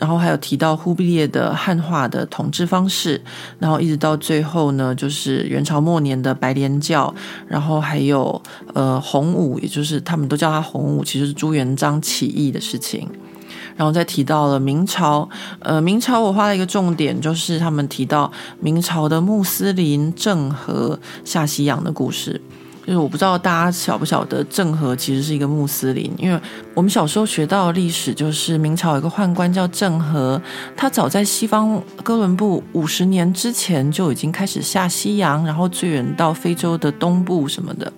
[0.00, 3.20] 然后还有提到忽必烈的汉化的统治方式，
[3.58, 7.14] 然后一直到最后呢，就是元朝末年的白莲教，
[7.46, 8.40] 然后还有
[8.74, 13.08] 呃洪武，也就是他们都叫他洪武，其实是朱元璋起义的事情。
[13.74, 15.26] 然后再提到了明朝，
[15.60, 22.40] 呃，明朝我画了一个重点，就是他们提到明朝的穆斯林郑和下西洋的故事。
[22.84, 26.40] 就是我不知道大家晓不晓得，郑和其实是一个穆斯林，因为
[26.74, 30.40] 我们小时候学到的历史，就是明朝有一个宦官叫郑和，
[30.76, 37.92] 他早在西方哥伦布五十年之前就已经开始下西洋，然后最远到非洲的东部什么的。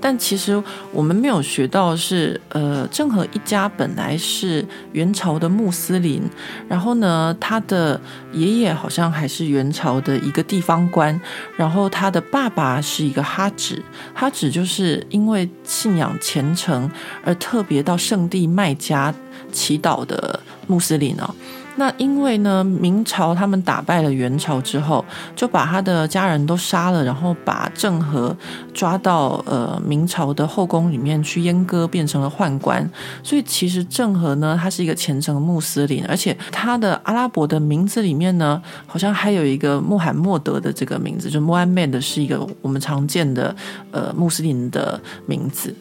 [0.00, 0.60] 但其实
[0.92, 6.22] 我们没有学到是，呃，郑和一家本来是元朝的穆斯林，
[6.68, 8.00] 然后呢，他的
[8.32, 11.20] 爷爷好像还是元朝的一个地方官，
[11.56, 13.82] 然后他的爸爸是一个哈指，
[14.14, 16.90] 哈指就是因为信仰虔诚
[17.24, 19.14] 而特别到圣地麦加
[19.52, 21.34] 祈祷的穆斯林哦。
[21.80, 25.02] 那因为呢，明朝他们打败了元朝之后，
[25.34, 28.36] 就把他的家人都杀了，然后把郑和
[28.74, 32.86] 抓到呃明朝的后宫里面去阉割，变成了宦官。
[33.22, 43.56] 所以其实郑和呢，他是一个虔诚的穆斯林，而且他的阿拉伯的名字里面呢，好像还有一个穆罕默德的这个名字，就 Muhammad 是一个我们常见的
[43.90, 45.74] 呃穆斯林的名字。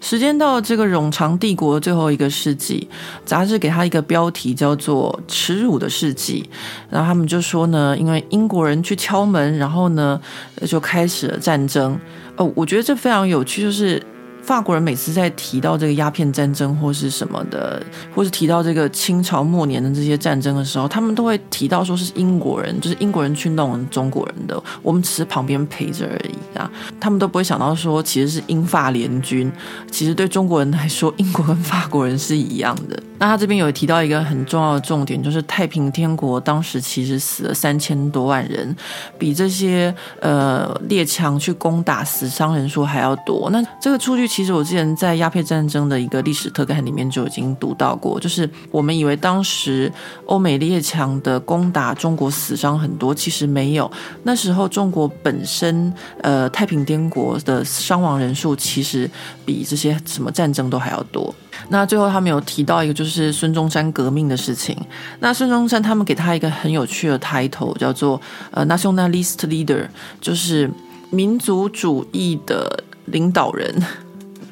[0.00, 2.88] 时间到了这个冗长帝国的最后一个世纪，
[3.24, 6.48] 杂志给他一个标题叫做“耻辱的世纪”，
[6.90, 10.20] 然后他们就说呢，因为英国人去敲门，然后呢
[10.66, 11.98] 就开始了战争。
[12.36, 14.02] 哦，我觉得这非常有趣，就是。
[14.46, 17.82] 法国人每次在提到这个鸦片战争或是什么的，
[18.14, 26.70] 或是提到这个清朝末年的这些战争的时候，他们都会提到说是英国人，就是英国人去弄中国人的，我们只是旁边陪着而已啊。
[27.00, 29.50] 他们都不会想到说其实是英法联军，
[29.90, 32.96] 其实对中国人来说，英国跟法国人是一样的。
[33.18, 38.76] 那他这边有提到一个很重要的重点，就是太平天国当时其实死了三千多万人，
[39.18, 43.50] 比这些呃列强去攻打死伤人数还要多。
[43.50, 44.35] 那这个数据。
[44.36, 49.90] 其实我之前在鸦片战争的一个历史特刊里面就已经读到过，就是我们以为当时
[50.26, 53.90] 欧美列强的攻打中国死伤很多，其实没有。
[54.24, 59.10] 那时候中国本身，呃，太平天国的伤亡人数其实
[59.46, 61.34] 比这些什么战争都还要多。
[61.70, 64.76] 那最后他们有提到一个就是孙中山革命的事情。
[65.20, 68.20] 那孙中山他们给他一个很有趣的 title，叫做
[68.50, 69.88] 呃 nationalist leader，
[70.20, 70.70] 就是
[71.08, 73.74] 民族主义的领导人。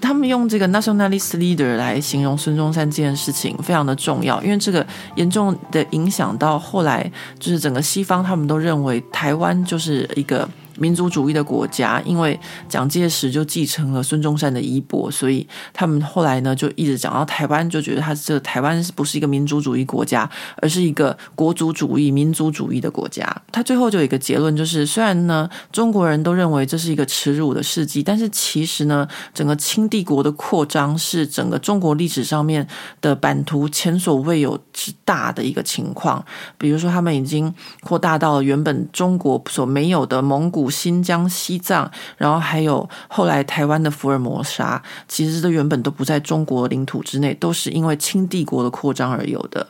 [0.05, 4.87] 他们用这个 nationalist leader 来形容孙中山这件事情非常的重要，因为这个
[5.17, 10.47] 严重的影响到后来，就是整个西方他们都认为台湾就是一个。
[10.77, 23.25] 民族主义的国家，因为蒋介石就继承了孙中山的衣钵，所以他们后来呢就一直讲到台湾，就觉得他这个台湾不是一个民族主义国家，而是一个国族主义、民族主义的国家。
[23.53, 32.67] 他最后就有一个结论，就是虽然呢中国人都认为这是一个耻辱的事迹，但是其实呢整个清帝国的扩张是整个中国历史上面
[33.01, 36.25] 的版图前所未有之大的一个情况。
[36.59, 40.64] 比如说，他们已经扩大到了原本中国所没有的蒙古。
[40.71, 49.67] 新疆、西藏，然后还有后来台湾的福尔摩沙，其实这原本都不在中国领土之内，都是因为清帝国的扩张而有的。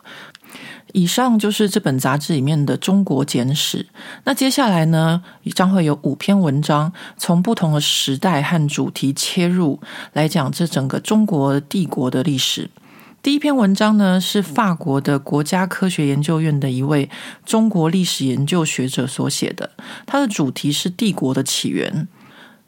[0.92, 3.84] 以上就是这本杂志里面的中国简史。
[4.22, 5.20] 那接下来呢，
[5.52, 9.80] 将会有五篇文章，从不同的时代和主题切入，
[10.12, 12.70] 来讲这整个中国帝国的历史。
[13.24, 17.08] 第一篇文章呢，是法国的国家科学研究院的一位
[17.46, 19.70] 中国历史研究学者所写的，
[20.04, 22.06] 它的主题是帝国的起源。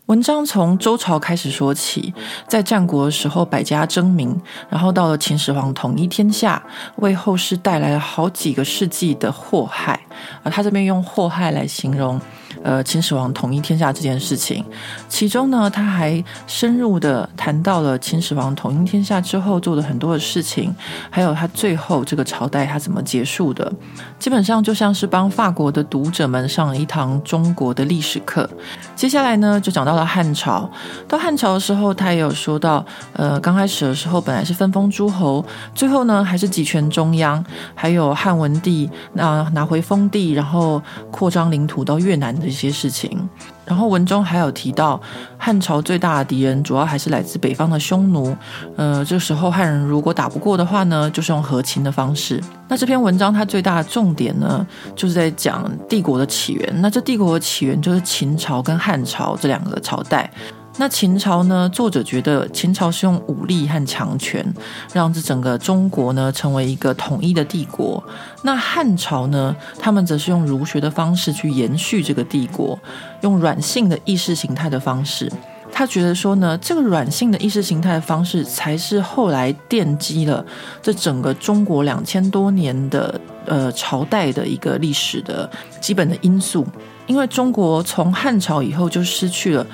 [0.06, 2.14] 文章从周朝开始说起，
[2.48, 4.40] 在战国的时候百家争鸣，
[4.70, 6.62] 然后到了秦始皇统一天下，
[6.96, 10.06] 为后世带来了好几个世纪的祸害，
[10.42, 12.18] 而他这边用祸害来形容。
[12.66, 14.64] 呃，秦始皇统一天下这件事情，
[15.08, 20.74] 其中呢，他还深入的谈到了秦始皇统一天下之后做的很多的事情，
[21.08, 23.72] 还有他最后这个朝代他怎么结束的，
[24.18, 28.50] 基本上就像是帮法国的读者们上了一堂中国的历史课。
[28.96, 30.68] 接下来呢，就讲到了汉朝，
[31.06, 37.44] 到汉朝的时候，他也有说到，呃，刚开始的时候本来是分封诸侯，最后呢还是集权中央，
[37.76, 42.55] 还有汉文帝那拿回封地，然后扩张领土到越南的。
[42.56, 43.28] 些事情。
[43.64, 45.00] 然后文中还有提到，
[45.36, 48.36] 汉朝最大的敌人主要还是来自北方的匈奴。
[48.76, 52.40] 呃，这时候汉人如果打不过的话呢，就是用和亲的方式。
[52.68, 54.64] 那这篇文章它最大的重点呢，
[54.94, 56.80] 就是在讲帝国的起源。
[56.80, 60.30] 那这帝国的起源就是秦朝跟汉朝这两个朝代。
[60.78, 61.66] 那秦朝呢？
[61.70, 64.44] 作者觉得秦朝是用武力和强权，
[64.92, 68.02] 让这整个中国呢成为一个统一的帝国。
[68.42, 69.56] 那汉朝呢？
[69.78, 72.78] 他们则是用儒学的方式去延续这个帝国，
[73.22, 75.32] 用软性的意识形态的方式。
[75.72, 80.44] 他觉得说呢，这个软性的意识形态的方式，才是后来奠基了
[80.82, 86.66] 这整个中国两千多年的呃朝代的一个历史的基本的因素。
[87.06, 89.64] 因为中国从汉朝以后就失去了。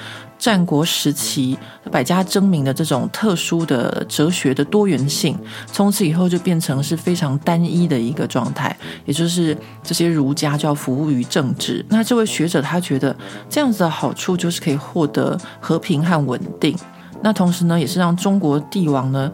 [0.42, 1.56] 战国时期
[1.92, 11.86] 百家争鸣的这种特殊的哲学的多元性，从此以后就变成是非常单一的一个状态，也就是这些儒家就要服务于政治。
[11.88, 13.16] 那这位学者他觉得
[13.48, 16.76] 这样子的好处就是可以获得和平和稳定，
[17.22, 19.30] 那同时呢，也是让中国帝王呢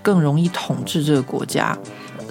[0.00, 1.76] 更容易统治这个国家。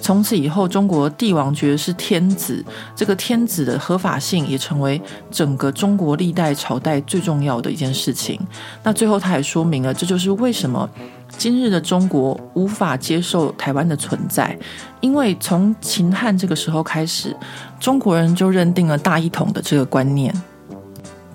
[0.02, 2.62] 从此以后，中国帝王觉得是天子，
[2.96, 8.38] 这个天子的合法性也成为整个中国历代朝代最重要的一件事情。
[8.82, 10.90] 那最后，他也说明了，这就是为什么
[11.38, 14.58] 今日的中国无法接受台湾的存在，
[15.00, 17.34] 因为从秦汉这个时候开始，
[17.78, 20.34] 中国人就认定了大一统的这个观念。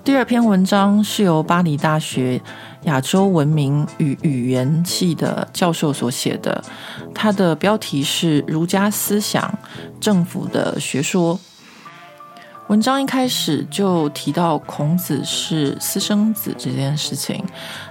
[0.04, 2.40] 第二篇文章是由巴黎大学
[2.82, 6.62] 亚洲文明与语言系的教授所写的，
[7.14, 9.52] 他的标题是《儒家思想
[10.00, 11.34] 政府的学说》。
[12.68, 17.42] 文章一开始就提到孔子是私生子这件事情。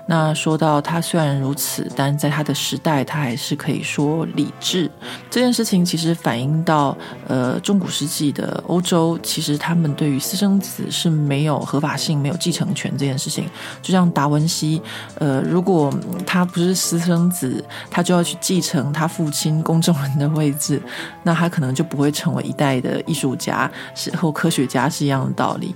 [0.10, 4.90] 那说到他虽然如此，但在他的时代，他还是可以说理智
[5.30, 5.84] 这件事情。
[5.84, 13.50] 其实反映到呃中古世纪的欧洲，其实他们对于私生子是没有合法性、没有继承权这件事情。
[13.82, 14.82] 就像达文西，
[15.16, 15.94] 呃，如果
[16.26, 20.82] 他不是私生子，他就要去继承他父亲公证人的位置，
[21.24, 25.76] 那他可能就不会成为一代的艺术家，是或科学家是一样的道理。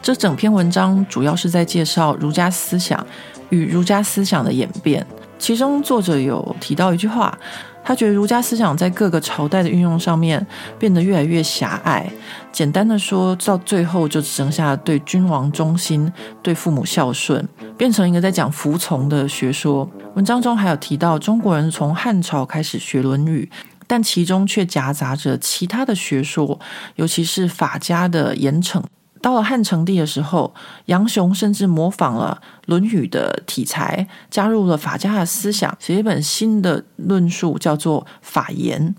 [0.00, 3.04] 这整篇文章主要是在介绍儒家思想
[3.50, 5.06] 与儒家思想的演变。
[5.38, 7.36] 其中作者有提到一句话，
[7.84, 10.44] 他觉得儒家思想在各个朝代的运用上面
[10.78, 12.10] 变得越来越狭隘。
[12.50, 19.88] 简单的说，到最后就只剩下对君王忠心、对父母孝顺，变成一个在讲服从的学说。
[20.14, 23.48] 文章中还有提到，中国人从汉朝开始学《论语》。
[23.90, 26.60] 但其中却夹杂着其他的学说，
[26.96, 28.82] 尤其是法家的严惩。
[29.20, 30.54] 到了汉成帝的时候，
[30.86, 38.94] 杨雄甚至模仿了《论语》的体裁，加入了法家的思想，写一本新的论述，叫做《法言》。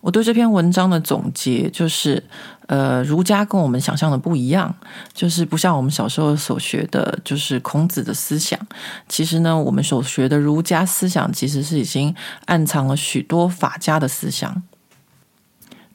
[0.00, 2.22] 我对这篇文章的总结就是，
[2.68, 4.72] 呃，儒家跟我们想象的不一样，
[5.12, 8.56] 就是不像我们小时候所学的，就是孔子的思想。
[9.08, 14.62] 其实呢，我们所学的儒家思想，其实是已经暗藏了许多法家的思想。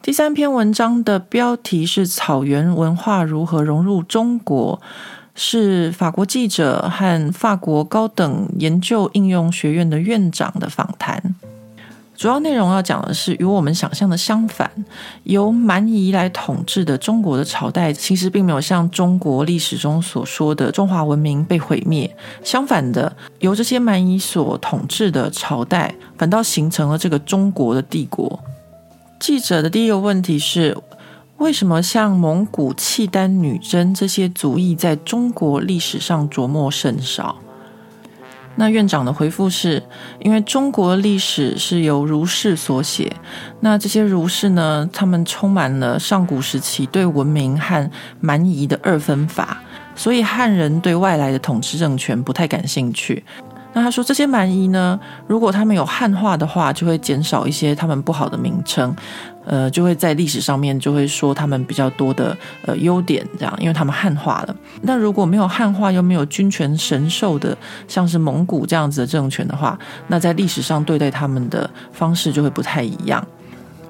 [0.03, 4.81] 第三篇文章的标题是“草原文化如何融入中国”，
[5.35, 11.35] 是法国记者和法国高等研究应用学院的院长的访谈。
[12.17, 14.71] 主要内容要讲的是，与我们想象的相反，
[15.23, 22.15] 由蛮夷来统治的中国的朝代，其实并没有像中国历史中所说的中华文明被毁灭。
[22.43, 28.39] 相反的，由这些蛮夷所统治的朝代，反倒形成了这个中国的帝国。
[29.21, 30.75] 记者的第一个问题是：
[31.37, 37.37] 为什么像蒙古、契丹、女真这些族裔在中国历史上着墨甚少？
[38.55, 39.83] 那院长的回复是，
[40.21, 43.15] 因为中国历史是由儒士所写，
[43.59, 49.61] 那这些儒士呢，他们充满了上古时期对文明和蛮夷的二分法，
[49.95, 53.23] 所以汉人对外来的统治政权不太感兴趣。
[53.73, 58.95] 那他说，这些蛮夷呢，如果他们有汉化的话，就会减少一些他们不好的名称。
[59.43, 64.55] 呃，就会在历史上面就会说他们比较多的呃优点，这样，因为他们汉化了。
[64.83, 67.57] 那如果没有汉化，又没有君权神授的，
[67.87, 73.25] 像是蒙古这样子的政权的话，那在历史上对待他们的方式就会不太一样。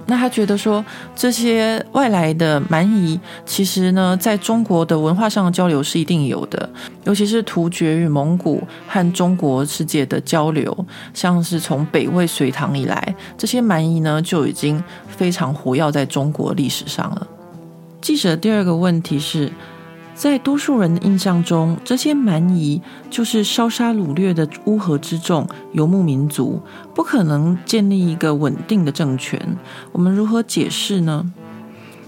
[0.05, 0.83] 那他觉得说，
[1.15, 6.69] 这些外来的蛮夷，其实呢，在中国的文化上的交流是一定有的，
[7.05, 17.27] 尤其是突厥与蒙古和中国世界的交流，像是从北魏隋唐以来，这些蛮夷呢就已经非常活跃在中国历史上了。
[18.01, 19.51] 记者第二个问题是。
[20.21, 22.79] 在多数人的印象中，这些蛮夷
[23.09, 26.61] 就是烧杀掳掠的乌合之众、游牧民族，
[26.93, 29.57] 不可能建立一个稳定的政权。
[29.91, 31.33] 我们如何解释呢？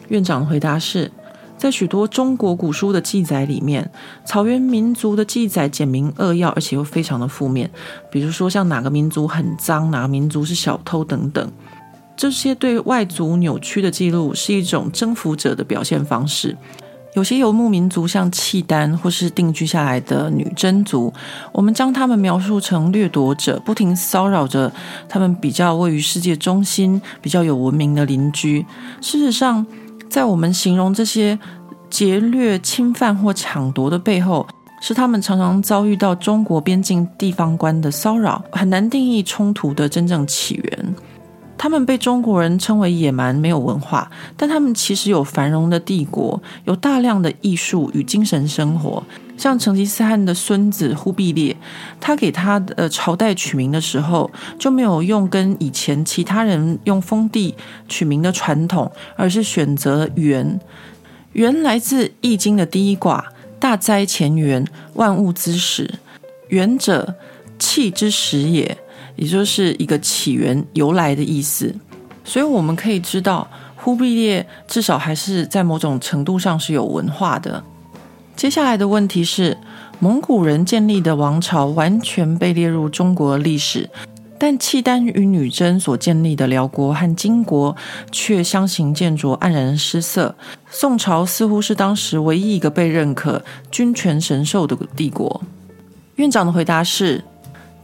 [0.09, 1.11] 院长的回答是：
[1.57, 3.89] 在许多中国古书的记载里面，
[4.23, 7.67] 草原民族的记载简明扼要，而且又非常的负面。
[8.11, 11.51] 比如说，像哪个民族很脏，哪个民族是小偷等等，
[12.15, 16.55] 这些对外族扭曲的记录，是一种征服者的表现方式。
[17.15, 21.13] 有些游牧民族，像契丹或是定居下来的女真族，
[21.51, 24.71] 我们将他们描述成掠夺者，不停骚扰着
[25.07, 28.65] 他们比较位于世界中心、比较有文明的邻居。
[28.99, 29.63] 事实上，
[30.09, 31.37] 在我们形容这些
[31.87, 34.47] 劫掠、侵犯或抢夺的背后，
[34.81, 40.95] 是他们常常遭遇到中国边境地方官的骚扰，很难定义冲突的真正起源。
[41.57, 49.03] 他们被中国人称为野蛮、没有文化，但他们其实有繁荣的帝国，有大量的艺术与精神生活。
[49.35, 51.55] 像成吉思汗的孙子忽必烈，
[51.99, 54.29] 他给他的朝代取名的时候，
[54.59, 57.55] 就没有用跟以前其他人用封地
[57.89, 60.59] 取名的传统，而是选择元。
[61.31, 63.25] 元来自《易经》的第一卦
[63.59, 65.95] “大哉乾元，万物之始”。
[66.49, 67.15] 元者，
[67.57, 68.77] 气之始也。
[69.15, 71.73] 也就是一个起源、由来的意思，
[72.23, 77.63] 所以我们可以知道，忽必烈至少还是在某种程度上是有文化的。
[78.35, 79.57] 接下来的问题是，
[79.99, 83.87] 蒙古人建立的王朝完全被列入中国历史，
[84.39, 87.75] 但契丹与女真所建立的辽国和金国
[88.11, 90.35] 却相形见絀、黯然失色。
[90.71, 95.41] 宋朝似乎是当时唯一一个被认可、君权神授的帝国。
[96.15, 97.23] 院长的回答是。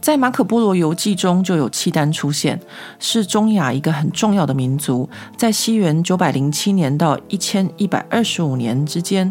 [0.00, 2.58] 在马可波罗游记中就有契丹出现，
[2.98, 5.08] 是中亚一个很重要的民族。
[5.36, 9.30] 在西元九百零七年到一千一百二十五年之间，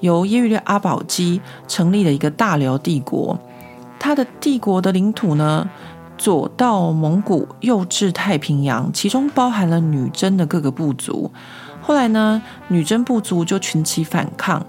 [0.00, 3.38] 由耶律阿保机成立了一个大辽帝国。
[4.00, 5.68] 他的帝国的领土呢，
[6.16, 11.30] 左到蒙古，右至太平洋，其中包含了女真的各个部族。
[11.80, 14.66] 后来呢，女真部族就群起反抗。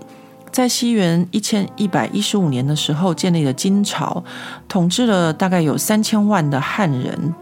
[0.52, 4.24] 在西元一千一百一十五年的时候，建立了金朝，
[4.68, 7.34] 统治了大概有三千万的汉人。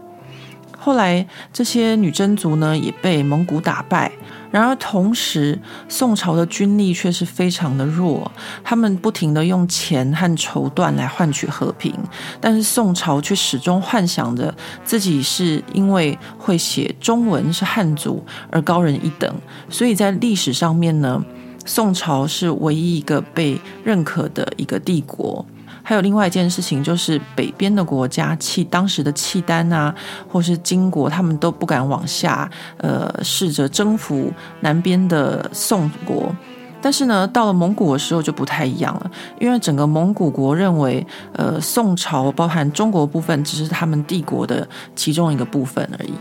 [0.78, 4.12] 后来，这些女真族呢也被蒙古打败。
[4.50, 8.30] 然而，同时宋朝的军力却是非常的弱，
[8.64, 11.92] 他们不停地用钱和绸缎来换取和平。
[12.40, 14.54] 但是，宋朝却始终幻想着
[14.84, 19.34] 自己是因为会写中文是汉族而高人一等，
[19.68, 21.22] 所以在历史上面呢。
[21.68, 25.44] 宋朝是唯一一个被认可的一个帝国，
[25.82, 29.94] 还有另外一件事情，就是北边的国家，契当时的契丹啊，
[30.26, 36.34] 或是金国，他们都不敢往下，呃，试着征服南边的宋国。
[36.80, 44.66] 但是呢，到了蒙古的时候就不太一样了，因为整个蒙古国认为，呃，宋朝包含中国部分，只是他们帝国的
[44.96, 46.14] 其中一个部分而已。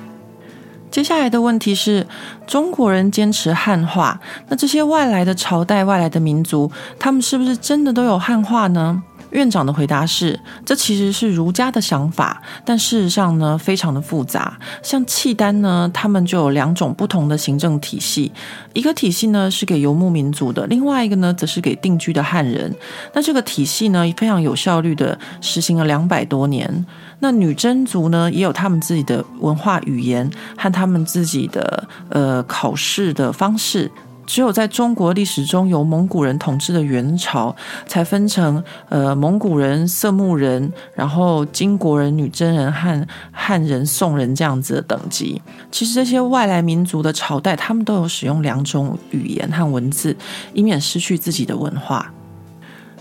[0.90, 2.06] 接下来的问题是，
[2.48, 9.04] 中国人坚持汉化，那这些外来的朝代、外来的民族，他们是不是真的都有汉化呢？
[9.32, 14.58] 院长的回答是：这其实是儒家的想法，但事实上呢，非常的复杂。
[14.82, 18.32] 像契丹呢，他们就有两种不同的行政体系，
[18.74, 22.74] 一个体系呢是给游牧民族的，另外一个呢则是给定居的汉人。
[23.14, 26.86] 那这个体系呢，非常有效率的实行了两百多年。
[27.20, 33.92] 那女真族呢，也有他们自己的文化语言和他们自己的呃考试的方式。
[34.28, 37.56] 只有在中国历史中由蒙古人统治的元朝，
[37.88, 45.42] 才分成呃蒙古人、色目人，然后金国人、女真人和汉人、宋人这样子的等级。
[45.72, 50.16] 其实这些外来民族的朝代，他们都有使用两种语言和文字，
[50.54, 52.14] 以免失去自己的文化。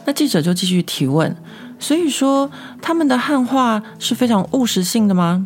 [0.04, 1.36] 那记者就继续提问：
[1.80, 2.48] 所以说
[2.80, 5.44] 他们的汉化是非常务实性的吗？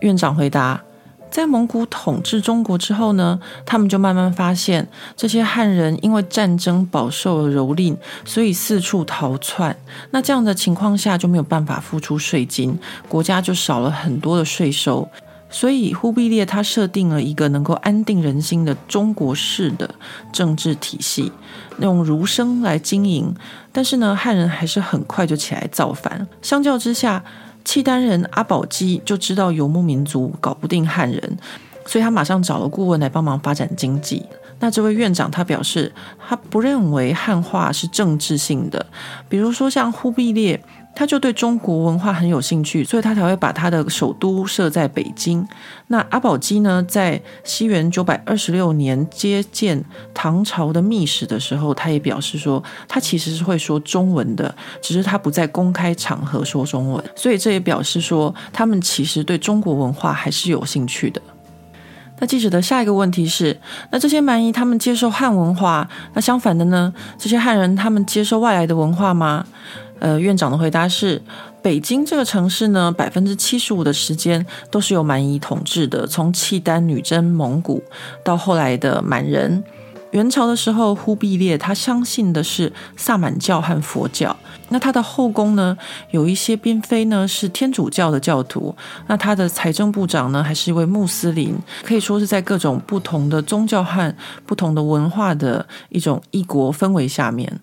[0.00, 0.82] 院长回答。
[1.30, 9.76] 在蒙古统治中国之后呢，他们就慢慢发现，这些汉人因为战争饱受了蹂躏，所以四处逃窜。
[10.10, 12.78] 那这样的情况下就没有办法付出税金，
[13.08, 15.08] 国家就少了很多的税收。
[15.52, 19.92] 所以忽必烈他设定了一个能够安定人心的中国式的
[20.32, 21.32] 政治体系，
[21.80, 23.34] 用儒生来经营。
[23.72, 26.24] 但是呢，汉人还是很快就起来造反。
[26.40, 27.24] 相较之下，
[27.64, 31.38] 契丹人阿保机就知道游牧民族搞不定汉人，
[31.86, 34.24] 所以他马上找了顾问来帮忙发展经济。
[34.58, 38.84] 那这位院长他表示，他不认为汉化是政治性的，
[39.28, 40.60] 比如说像忽必烈。
[40.94, 45.46] 他就对中国文化很有兴趣，所以他才会把他的首都设在北京。
[45.86, 49.82] 那阿保机呢，在西元九百二十六年接见
[50.12, 57.02] 唐朝的密使的时候，他也表示说，他其实是会说中文的，只是他不在公开场合说中文。
[57.16, 61.22] 所以这也表示说，他们其实对中国文化还是有兴趣的。
[62.18, 63.58] 那记者的下一个问题是：
[63.90, 66.92] 那这些蛮夷他们接受汉文化，那相反的呢？
[67.16, 69.46] 这些汉人他们接受外来的文化吗？
[70.00, 71.22] 呃，院长的回答是：
[71.62, 77.82] 北京这个城市呢，百分之七十五的时间都是由蛮夷统治的，从契丹、女真、蒙古
[78.24, 79.62] 到后来的满人。
[80.12, 84.36] 元朝的时候，忽必烈他相信的是萨满教和佛教。
[84.70, 85.78] 那他的后宫呢，
[86.10, 88.74] 有一些嫔妃呢是天主教的教徒。
[89.06, 91.54] 那他的财政部长呢，还是一位穆斯林。
[91.84, 94.12] 可以说是在各种不同的宗教和
[94.44, 97.60] 不同的文化的一种异国氛围下面。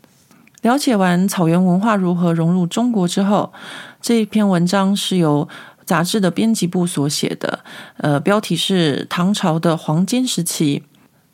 [0.68, 3.53] 了解完草原文化如何融入中国之后，
[4.01, 5.47] 这一篇文章是由
[5.86, 7.59] 杂志的编辑部所写的。
[7.95, 10.84] 呃，标题是《唐朝的黄金时期》。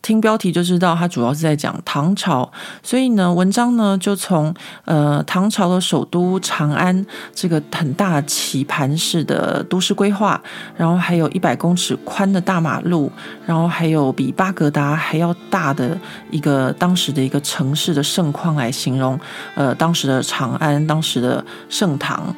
[0.04, 2.52] 听标题就知道，它主要是在讲唐朝，
[2.84, 10.40] 所以呢，文章呢就从呃唐朝的首都长安这个很大棋盘式的都市规划，
[10.76, 13.10] 然后还有一百公尺宽的大马路，
[13.46, 15.98] 然后还有比巴格达还要大的
[16.30, 19.18] 一个当时的一个城市的盛况来形容，
[19.56, 22.36] 呃，当时的长安，当时的盛唐。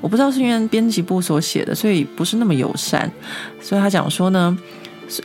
[0.00, 3.10] 我不知道是因为编辑部所写的，所以不是那么友善，
[3.60, 4.56] 所以他讲说呢。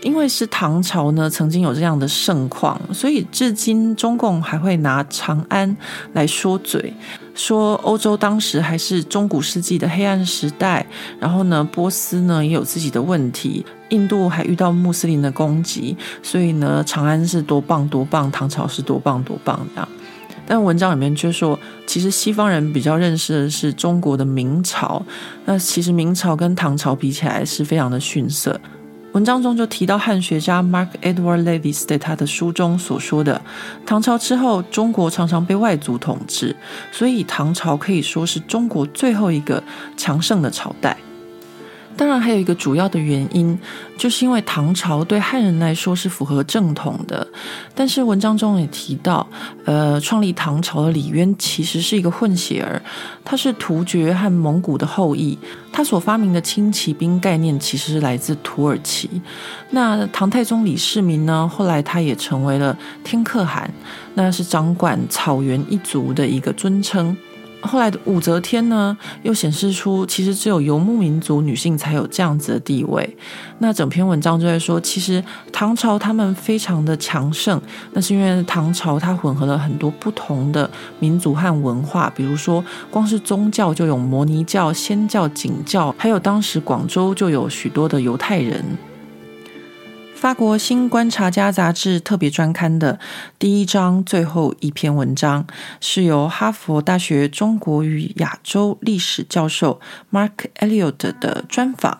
[0.01, 5.75] 因为是唐朝呢，曾经有这样的盛况，所以至今中共还会拿长安
[6.13, 6.93] 来说嘴，
[7.33, 10.85] 说欧洲当时还是中古世纪的黑暗时代，
[11.19, 19.87] 然后呢，波斯呢也有自己的问题，印度还遇到穆斯林的攻击，所以呢，长安是多棒多棒，唐朝是多棒多棒的。
[20.47, 25.03] 但文章里面却说，其实西方人比较认识的是中国的明朝，
[25.45, 28.59] 那其实明朝跟唐朝比起来是非常的逊色。
[29.15, 33.41] 文章中就提到汉学家 Mark Edward Lewis 在他的书中所说的，
[33.85, 36.53] 唐朝之后，中国常常被外族统治，
[36.91, 39.63] 所以唐朝可以说是中国最后一个
[39.95, 40.97] 强盛的朝代。
[41.97, 43.57] 当然，还有一个主要的原因，
[43.97, 47.25] 就是因为唐朝对汉人来说是符合正统的。
[47.73, 49.25] 但是文章中也提到，
[49.65, 52.81] 呃，创立唐朝的李渊其实是一个混血儿，
[53.23, 55.37] 他是突厥和蒙古的后裔。
[55.71, 59.09] 他所发明的轻骑兵概念其实是来自土耳其。
[59.71, 63.69] 那唐太宗李世民呢，后来他也成为了天可汗，
[64.13, 67.15] 那是掌管草原一族的一个尊称。
[67.65, 73.17] 后来的武则天呢，又显示出其实只有游牧民族女性才有这样子的地位。
[73.59, 77.59] 那整篇文章就在说，其实唐朝他们非常的强盛，
[77.93, 88.63] 那是因为唐朝它混合了很多不同的民族和文化，比如说光是宗教就有摩尼教、仙教、景教，还有当时广州就有许多的犹太人。
[90.15, 92.97] 法国《新观察家》杂志特别专刊的
[93.37, 95.45] 第一章最后一篇文章，
[95.81, 99.79] 是由哈佛大学中国与亚洲历史教授
[100.11, 101.99] Mark Elliott 的专访。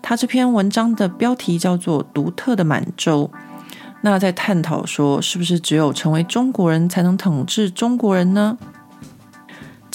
[0.00, 3.30] 他这篇文章的标题叫做《独特的满洲》。
[4.02, 8.56] 那在探讨说，是不是只有成为中国人才能统治中国人呢？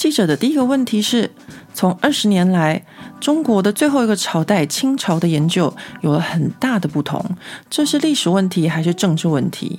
[0.02, 1.30] 记者的第一个问题是，
[1.72, 2.84] 从二十年来，
[3.20, 7.24] 中国的最后一个朝代清朝的研究有了很大的不同，
[7.70, 9.78] 这是历史问题还是政治问题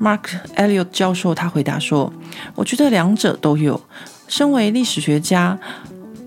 [0.00, 0.22] ？Mark
[0.56, 2.12] Elliot 教授他回答说
[2.56, 3.80] ：“我觉得两者都有。
[4.26, 5.56] 身为历史学家，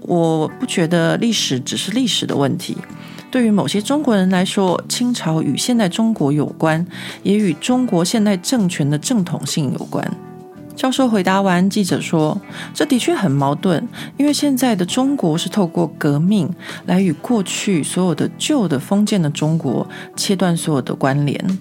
[0.03, 2.77] 我不觉得历史只是历史的问题。
[3.29, 6.87] 对于某些中国人来说，清朝与现代中国有关，
[7.23, 10.09] 也与中国现代政权的正统性有关。”
[10.81, 12.35] 教授回答完，记者说
[12.73, 16.51] ：“这的确很矛盾，因为现在的中国是透过革命
[16.87, 21.59] 来与过去所有的旧的封建的中国切断所有的关联。”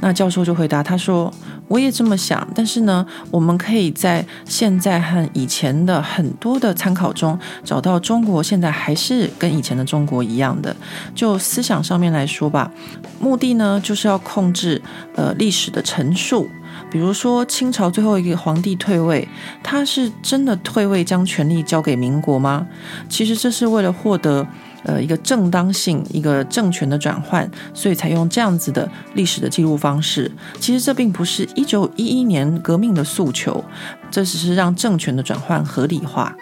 [0.00, 1.32] 那教授就回答他说
[1.66, 10.76] ：“我也这么想，但是呢，我们可以在现在和以前的很多的参考中找到中国现在还是跟以前的中国一样的。
[11.14, 12.70] 就思想上面来说吧，
[13.18, 14.82] 目的呢就是要控制
[15.16, 16.46] 呃历史的陈述。”
[16.90, 19.28] 比如说，清朝最后一个皇帝退位，
[19.62, 22.66] 他是真的退位，将权力交给民国吗？
[23.08, 24.46] 其实这是为了获得
[24.84, 30.32] 呃一个正当性，一个政权的转换，所以采用这样子的历史的记录方式。
[30.58, 33.62] 其实这并不是一九一一年革命的诉求，
[34.10, 36.34] 这只是让政权的转换合理化。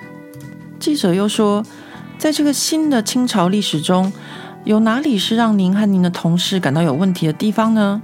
[0.79, 1.65] 记者又说，
[2.19, 4.13] 在这个新的清朝历史中，
[4.65, 8.01] 有哪里是让您和您的同事感到有问题的地方呢？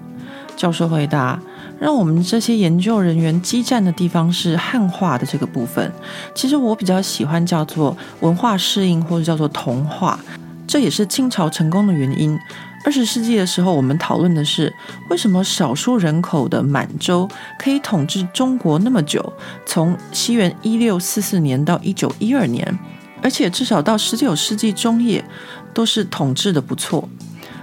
[0.57, 1.41] 教授回答。
[1.83, 5.93] 让我们这些研究人员激战的地方是汉化的这个部分。
[6.33, 10.17] 其实我比较喜欢叫做文化适应，或者叫做同化，
[10.65, 12.39] 这也是清朝成功的原因。
[12.85, 14.73] 二十世纪的时候，我们讨论的是
[15.11, 17.29] 为什么少数人口的满洲
[17.59, 19.33] 可以统治中国那么久，
[19.67, 22.79] 从西元一六四四年到一九一二年，
[23.21, 25.25] 而且至少到十九世纪中叶
[25.75, 27.09] 都是统治的不错。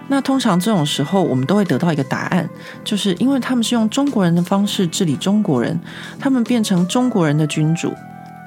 [0.09, 2.49] 那通常这种时候，我们都会得到一个答案，
[2.83, 5.79] 就是因为他们是用中国人的方式治理中国人，
[6.19, 7.93] 他们变成中国人的君主。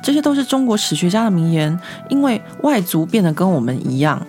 [0.02, 4.20] 这些都是中国史学家的名言，因为外族变得跟我们一样。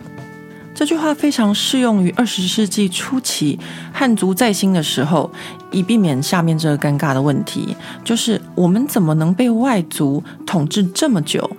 [0.76, 3.60] 这句话非常适用于二十世纪初期
[3.92, 5.32] 汉族在兴的时候，
[5.72, 11.50] 以避免下面这个尴尬的问题，就是我们怎么能被外族统治这么久？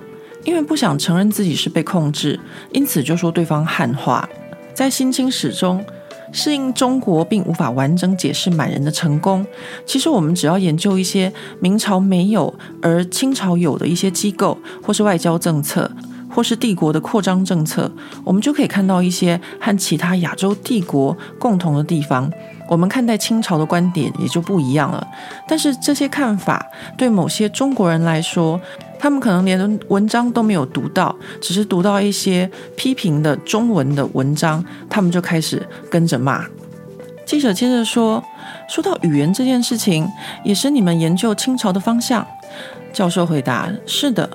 [0.44, 2.38] 因为不想承认自己是被控制，
[2.70, 4.28] 因此就说对方汉化。
[4.74, 5.84] 在新清史中，
[6.32, 9.46] 适应中国并无法完整解释满人的成功。
[9.86, 12.52] 其实我们只要研究一些明朝没有
[12.82, 15.90] 而清朝有的一些机构，或是外交政策。
[16.34, 17.88] 或是帝国的扩张政策，
[18.24, 22.28] 我们就可以看到一些和其他亚洲帝国共同的地方。
[22.68, 25.06] 我们看待清朝的观点也就不一样了。
[25.46, 26.66] 但是这些看法
[26.98, 28.60] 对某些中国人来说，
[29.04, 36.42] 他们可能连文章都没有读到，只是读到一些批评的中文的文章，他们就开始跟着骂。
[37.26, 38.24] 记者接着说
[38.66, 40.08] ：“说到语言这件事情，
[40.42, 42.26] 也是你们研究清朝的方向。”
[42.94, 44.26] 教授回答：“是的。”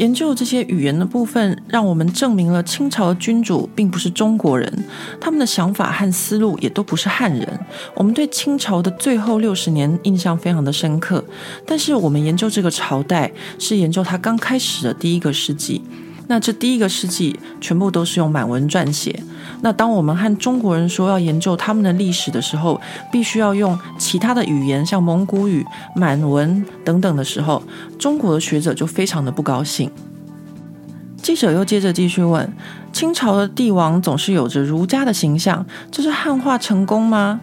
[0.00, 4.84] 研究这些语言的部分，让我们证明了清朝的君主并不是中国人，
[5.20, 7.46] 他们的想法和思路也都不是汉人。
[7.94, 11.22] 我们对清朝的最后六十年印象非常的深刻，
[11.66, 15.82] 但是我们研究这个朝代是研究它刚开始的第一个世纪。
[16.30, 19.20] 那这第一个世纪全部都是用满文撰写。
[19.62, 25.66] 那当我们和中国人说要研究他们的历史的时候，必须要用其他的语言，像蒙古语、
[25.96, 27.60] 满文等等的时候，
[27.98, 29.90] 中国的学者就非常的不高兴。
[31.20, 32.48] 记者又接着继续问：
[32.92, 37.40] 清朝的帝王总是有着儒家的形象，这是汉化成功吗？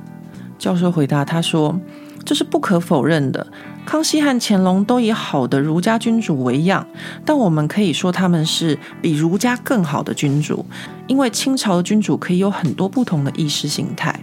[0.58, 1.78] 教授回答他说：
[2.24, 3.46] 这是不可否认的。
[3.88, 6.86] 康熙和乾隆都以好的儒家君主为样，
[7.24, 10.66] 但我们可以说他们是比儒家更好的君主，
[11.08, 14.14] 因为清朝的君主可以有很多不同的意识形态。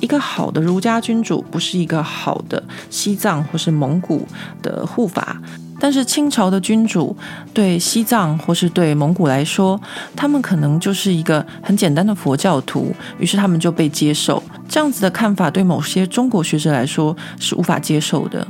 [0.00, 4.26] 一个好的儒家君主不是一个好的西藏或是蒙古
[4.62, 5.36] 的护法，
[5.78, 7.14] 但是清朝的君主
[7.52, 9.78] 对西藏或是对蒙古来说，
[10.16, 14.42] 他们可能就是一个很简单的佛教徒，于是他们就被接受。
[14.66, 18.46] 这样子的看法对某些中国学者来说是无法接受的。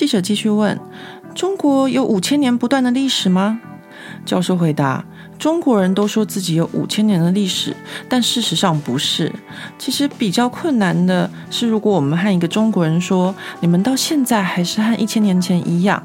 [0.00, 0.80] 记者继续问
[1.36, 3.60] ：“中国有五千年不断的历史吗？”
[4.24, 5.04] 教授回答
[5.38, 7.76] ：“中国人都说自己有五千年的历史，
[8.08, 9.30] 但事实上不是。
[9.78, 16.02] 其实比较困难的是，如果我们和一个中国人说，你们到现在还是和一千年前一样，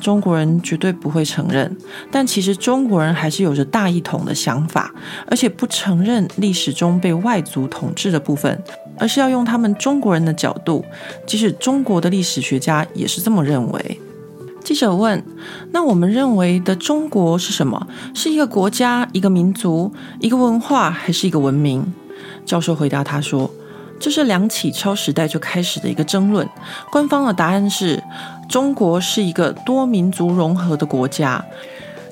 [0.00, 1.76] 中国人绝对不会承认。
[2.10, 4.92] 但其实中国人还是有着大一统的想法，
[5.30, 8.60] 而且不承认历史中被外族统治的部分。”
[8.98, 10.84] 而是要用他们中国人的角度，
[11.26, 14.00] 即使中国的历史学家也是这么认为。
[14.64, 15.24] 记者问
[15.70, 17.86] ：“那我们认为的中国是什么？
[18.14, 21.94] 是一个国家、一个民族、一个文化，还是一个文明？”
[22.44, 23.48] 教授回答他说
[24.00, 26.48] ：“这是梁启超时代就开始的一个争论。
[26.90, 28.02] 官方的答案是，
[28.48, 31.44] 中国是一个多民族融合的国家。”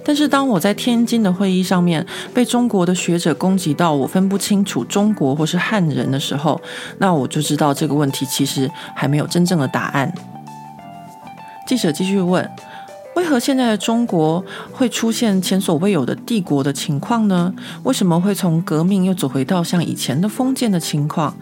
[0.05, 6.61] 但是当我在天津的会议上面被中国的学者攻击到我分不清楚中国或是汉人的时候，
[6.99, 10.13] 那我就知道这个问题其实还没有真正的答案。
[11.67, 12.49] 记者继续问：
[13.17, 17.55] 为何现在的中国会出现前所未有的帝国的情况呢？
[17.85, 21.35] 为什么会从革命又走回到像以前的封建的情况？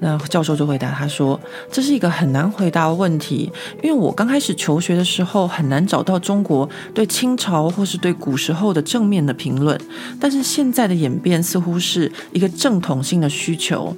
[0.00, 1.40] 那教授就回答他说
[1.72, 3.50] ：“这是一个很难回答的问题，
[3.82, 9.80] 因为我刚开始求学的时候很难找到中国对清朝或是对古时候的正面的评论，
[10.20, 13.96] 但是现在的演变似乎是一个正统性的需求。”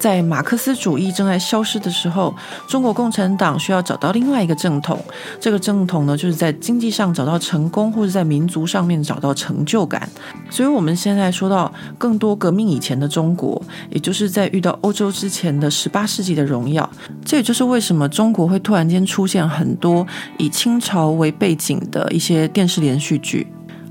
[0.00, 2.34] 在马克思主义正在消失的时候，
[2.66, 4.98] 中国共产党需要找到另外一个正统。
[5.38, 10.08] 这个正统呢，就是在经济上找到成功，或者在民族上面找到成就感。
[10.48, 16.88] 所以，我们现在说到更多革命以前的中国，也就是在遇到欧洲之前的十八世纪的荣耀。
[17.22, 20.06] 这也就是为什么中国会突然间出现很多
[20.38, 23.46] 以清朝为背景的一些电视连续剧，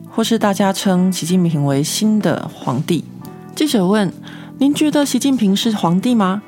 [0.10, 3.06] 或是大家称习近平为新的皇帝。
[3.56, 4.12] 记者问。
[4.62, 6.42] 您觉得习近平是皇帝吗？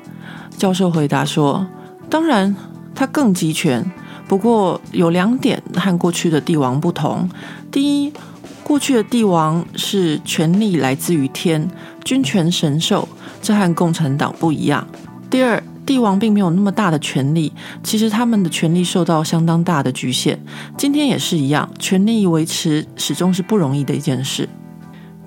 [0.58, 1.66] 教授回答说
[2.10, 2.54] ：“当然，
[2.94, 3.90] 他更集权。
[4.28, 7.26] 不过有两点和过去的帝王不同。
[7.70, 8.12] 第一，
[8.62, 11.66] 过去的帝王是权力来自于天，
[12.04, 13.08] 君权神授，
[13.40, 14.86] 这和共产党不一样。
[15.30, 17.50] 第二，帝王并没有那么大的权力，
[17.82, 20.38] 其实他们的权力受到相当大的局限。
[20.76, 24.46] 今天也是一样，权力维持始终是不容易的一件事。”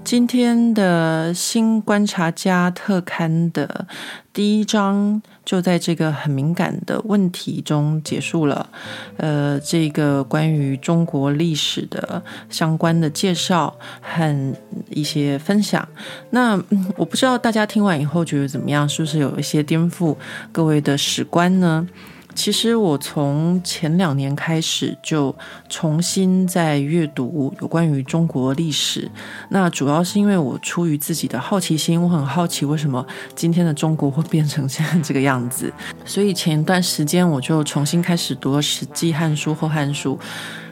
[0.06, 3.88] 今天的新观察家特刊的
[4.32, 8.70] 第一章就在这个很敏感的问题中结束了。
[9.18, 14.56] 呃，这个关于中国历史的相关的介绍和
[14.91, 15.88] 一些分享。
[16.30, 16.56] 那
[16.97, 18.88] 我不知道大家听完以后觉得怎么样？
[18.88, 20.16] 是不是有一些颠覆
[20.51, 21.88] 各位的史观呢？
[22.36, 25.34] 其实我从前两年开始就
[25.70, 29.10] 重新在阅读有关于中国历史，
[29.50, 35.72] 那主要是因为我出于自己的好奇心，我很好奇为什么今天的中国会变成现在这个样子，
[36.04, 40.20] 所以前一段时间我就重新开始读了《史记》《汉书》《后汉书》，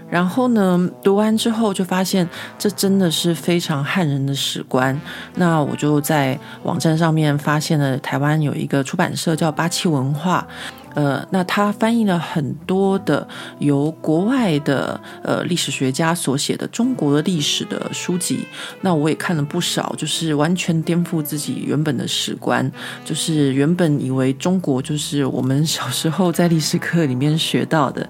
[0.09, 2.27] 然后呢，读完之后就发现
[2.59, 4.99] 这真的是非常汉人的史观，
[5.35, 10.45] 那我就在网站上面发现了台湾有一个出版社叫八七文化。
[10.93, 13.27] 呃，那他翻译了很多的
[13.59, 18.45] 由国外的呃历史学家所写的中国的历史的书籍，
[18.81, 22.71] 那我也看了不少，就是完全颠覆自己原本的史观，
[23.03, 28.07] 就是原本以为中国就是我们小时候在历史课里面学到的，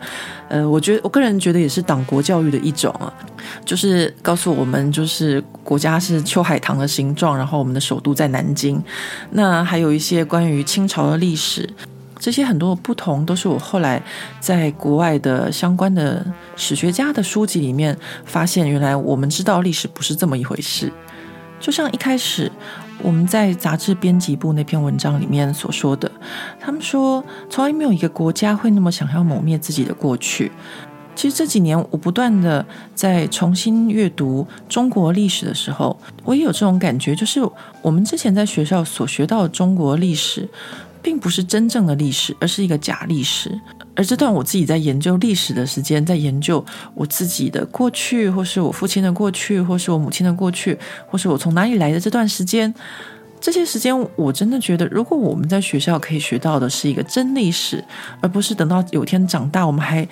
[0.49, 3.11] 呃，我觉得我个人觉得也是党国教育的一种啊，
[3.65, 8.83] 就是告诉我们就是国家是秋海棠的形状，然后我们的首都在南京，
[9.31, 11.69] 那还有一些关于清朝的历史。
[12.23, 14.01] 这些很多的不同，都是我后来
[14.39, 20.89] 在国外的相关的史学家的书籍里面发现，原来我们知道历史不是这么一回事。
[21.59, 22.49] 就像一开始
[23.01, 26.09] 我们在杂志编辑部那篇文章里面所说的，
[26.61, 30.49] 他们说从来没有一个国家会那么想要抹灭自己的过去。
[31.15, 32.65] 其实这几年我不断的
[32.95, 37.41] 在重新阅读中国历史的时候，我也有这种感觉，就是
[37.81, 40.47] 我们之前在学校所学到的中国历史。
[41.03, 43.51] 并不是真正的历史，而是一个假历史。
[43.95, 52.73] 而这段我自己在研究历史的时间，在研究我自己的过去，或是我父亲的过去，或是我母亲的过去，或是我从哪里来的这段时间，
[53.39, 57.83] 这些时间我真的觉得，如果我们在学校可以学到的是一个真历史，
[58.21, 60.07] 而不是等到有天长大，我们还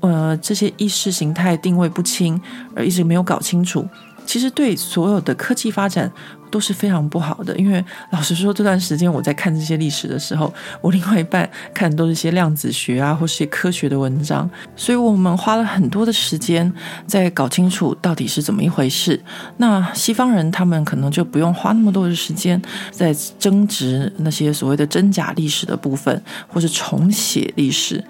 [0.00, 2.40] 呃这些意识形态定位不清，
[2.74, 3.86] 而一直没有搞清楚，
[4.24, 6.10] 其实对所有的科技发展。
[6.56, 10.50] 都是非常不好的，因为老实说，这段时间我在看这些历史的时候，
[10.80, 16.72] 我另外一半看的都是一些量子学啊，或是些科学的文章，所以我们花了很多的时间
[17.06, 19.22] 在搞清楚到底是怎么一回事。
[19.58, 22.58] 那西方人他们可能就不用花那么多的时间
[22.90, 28.02] 在争执那些所谓的真假历史的部分，或是重写历史。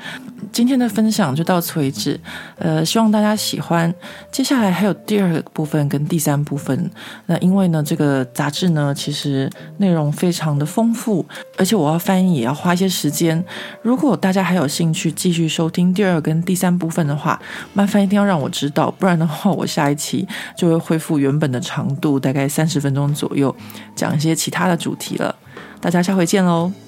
[0.52, 2.18] 今天的分享就到此为止，
[2.58, 3.92] 呃，希望大家喜欢。
[4.30, 6.88] 接下来还有第二个部分跟第三部分。
[7.24, 11.24] 那因为呢，这个杂志呢，其实内容非常的丰富，
[11.56, 13.42] 而且我要翻译也要花一些时间。
[13.80, 17.40] 如果大家还有兴趣继续收听第二跟第三部分的话，
[17.72, 23.56] 麻烦一定要让我知道，不然的话，我下一期就会恢复原本的长度，大概三十分钟左右，
[23.94, 25.34] 讲一些其他的主题了。
[25.80, 26.85] 大家下回见喽。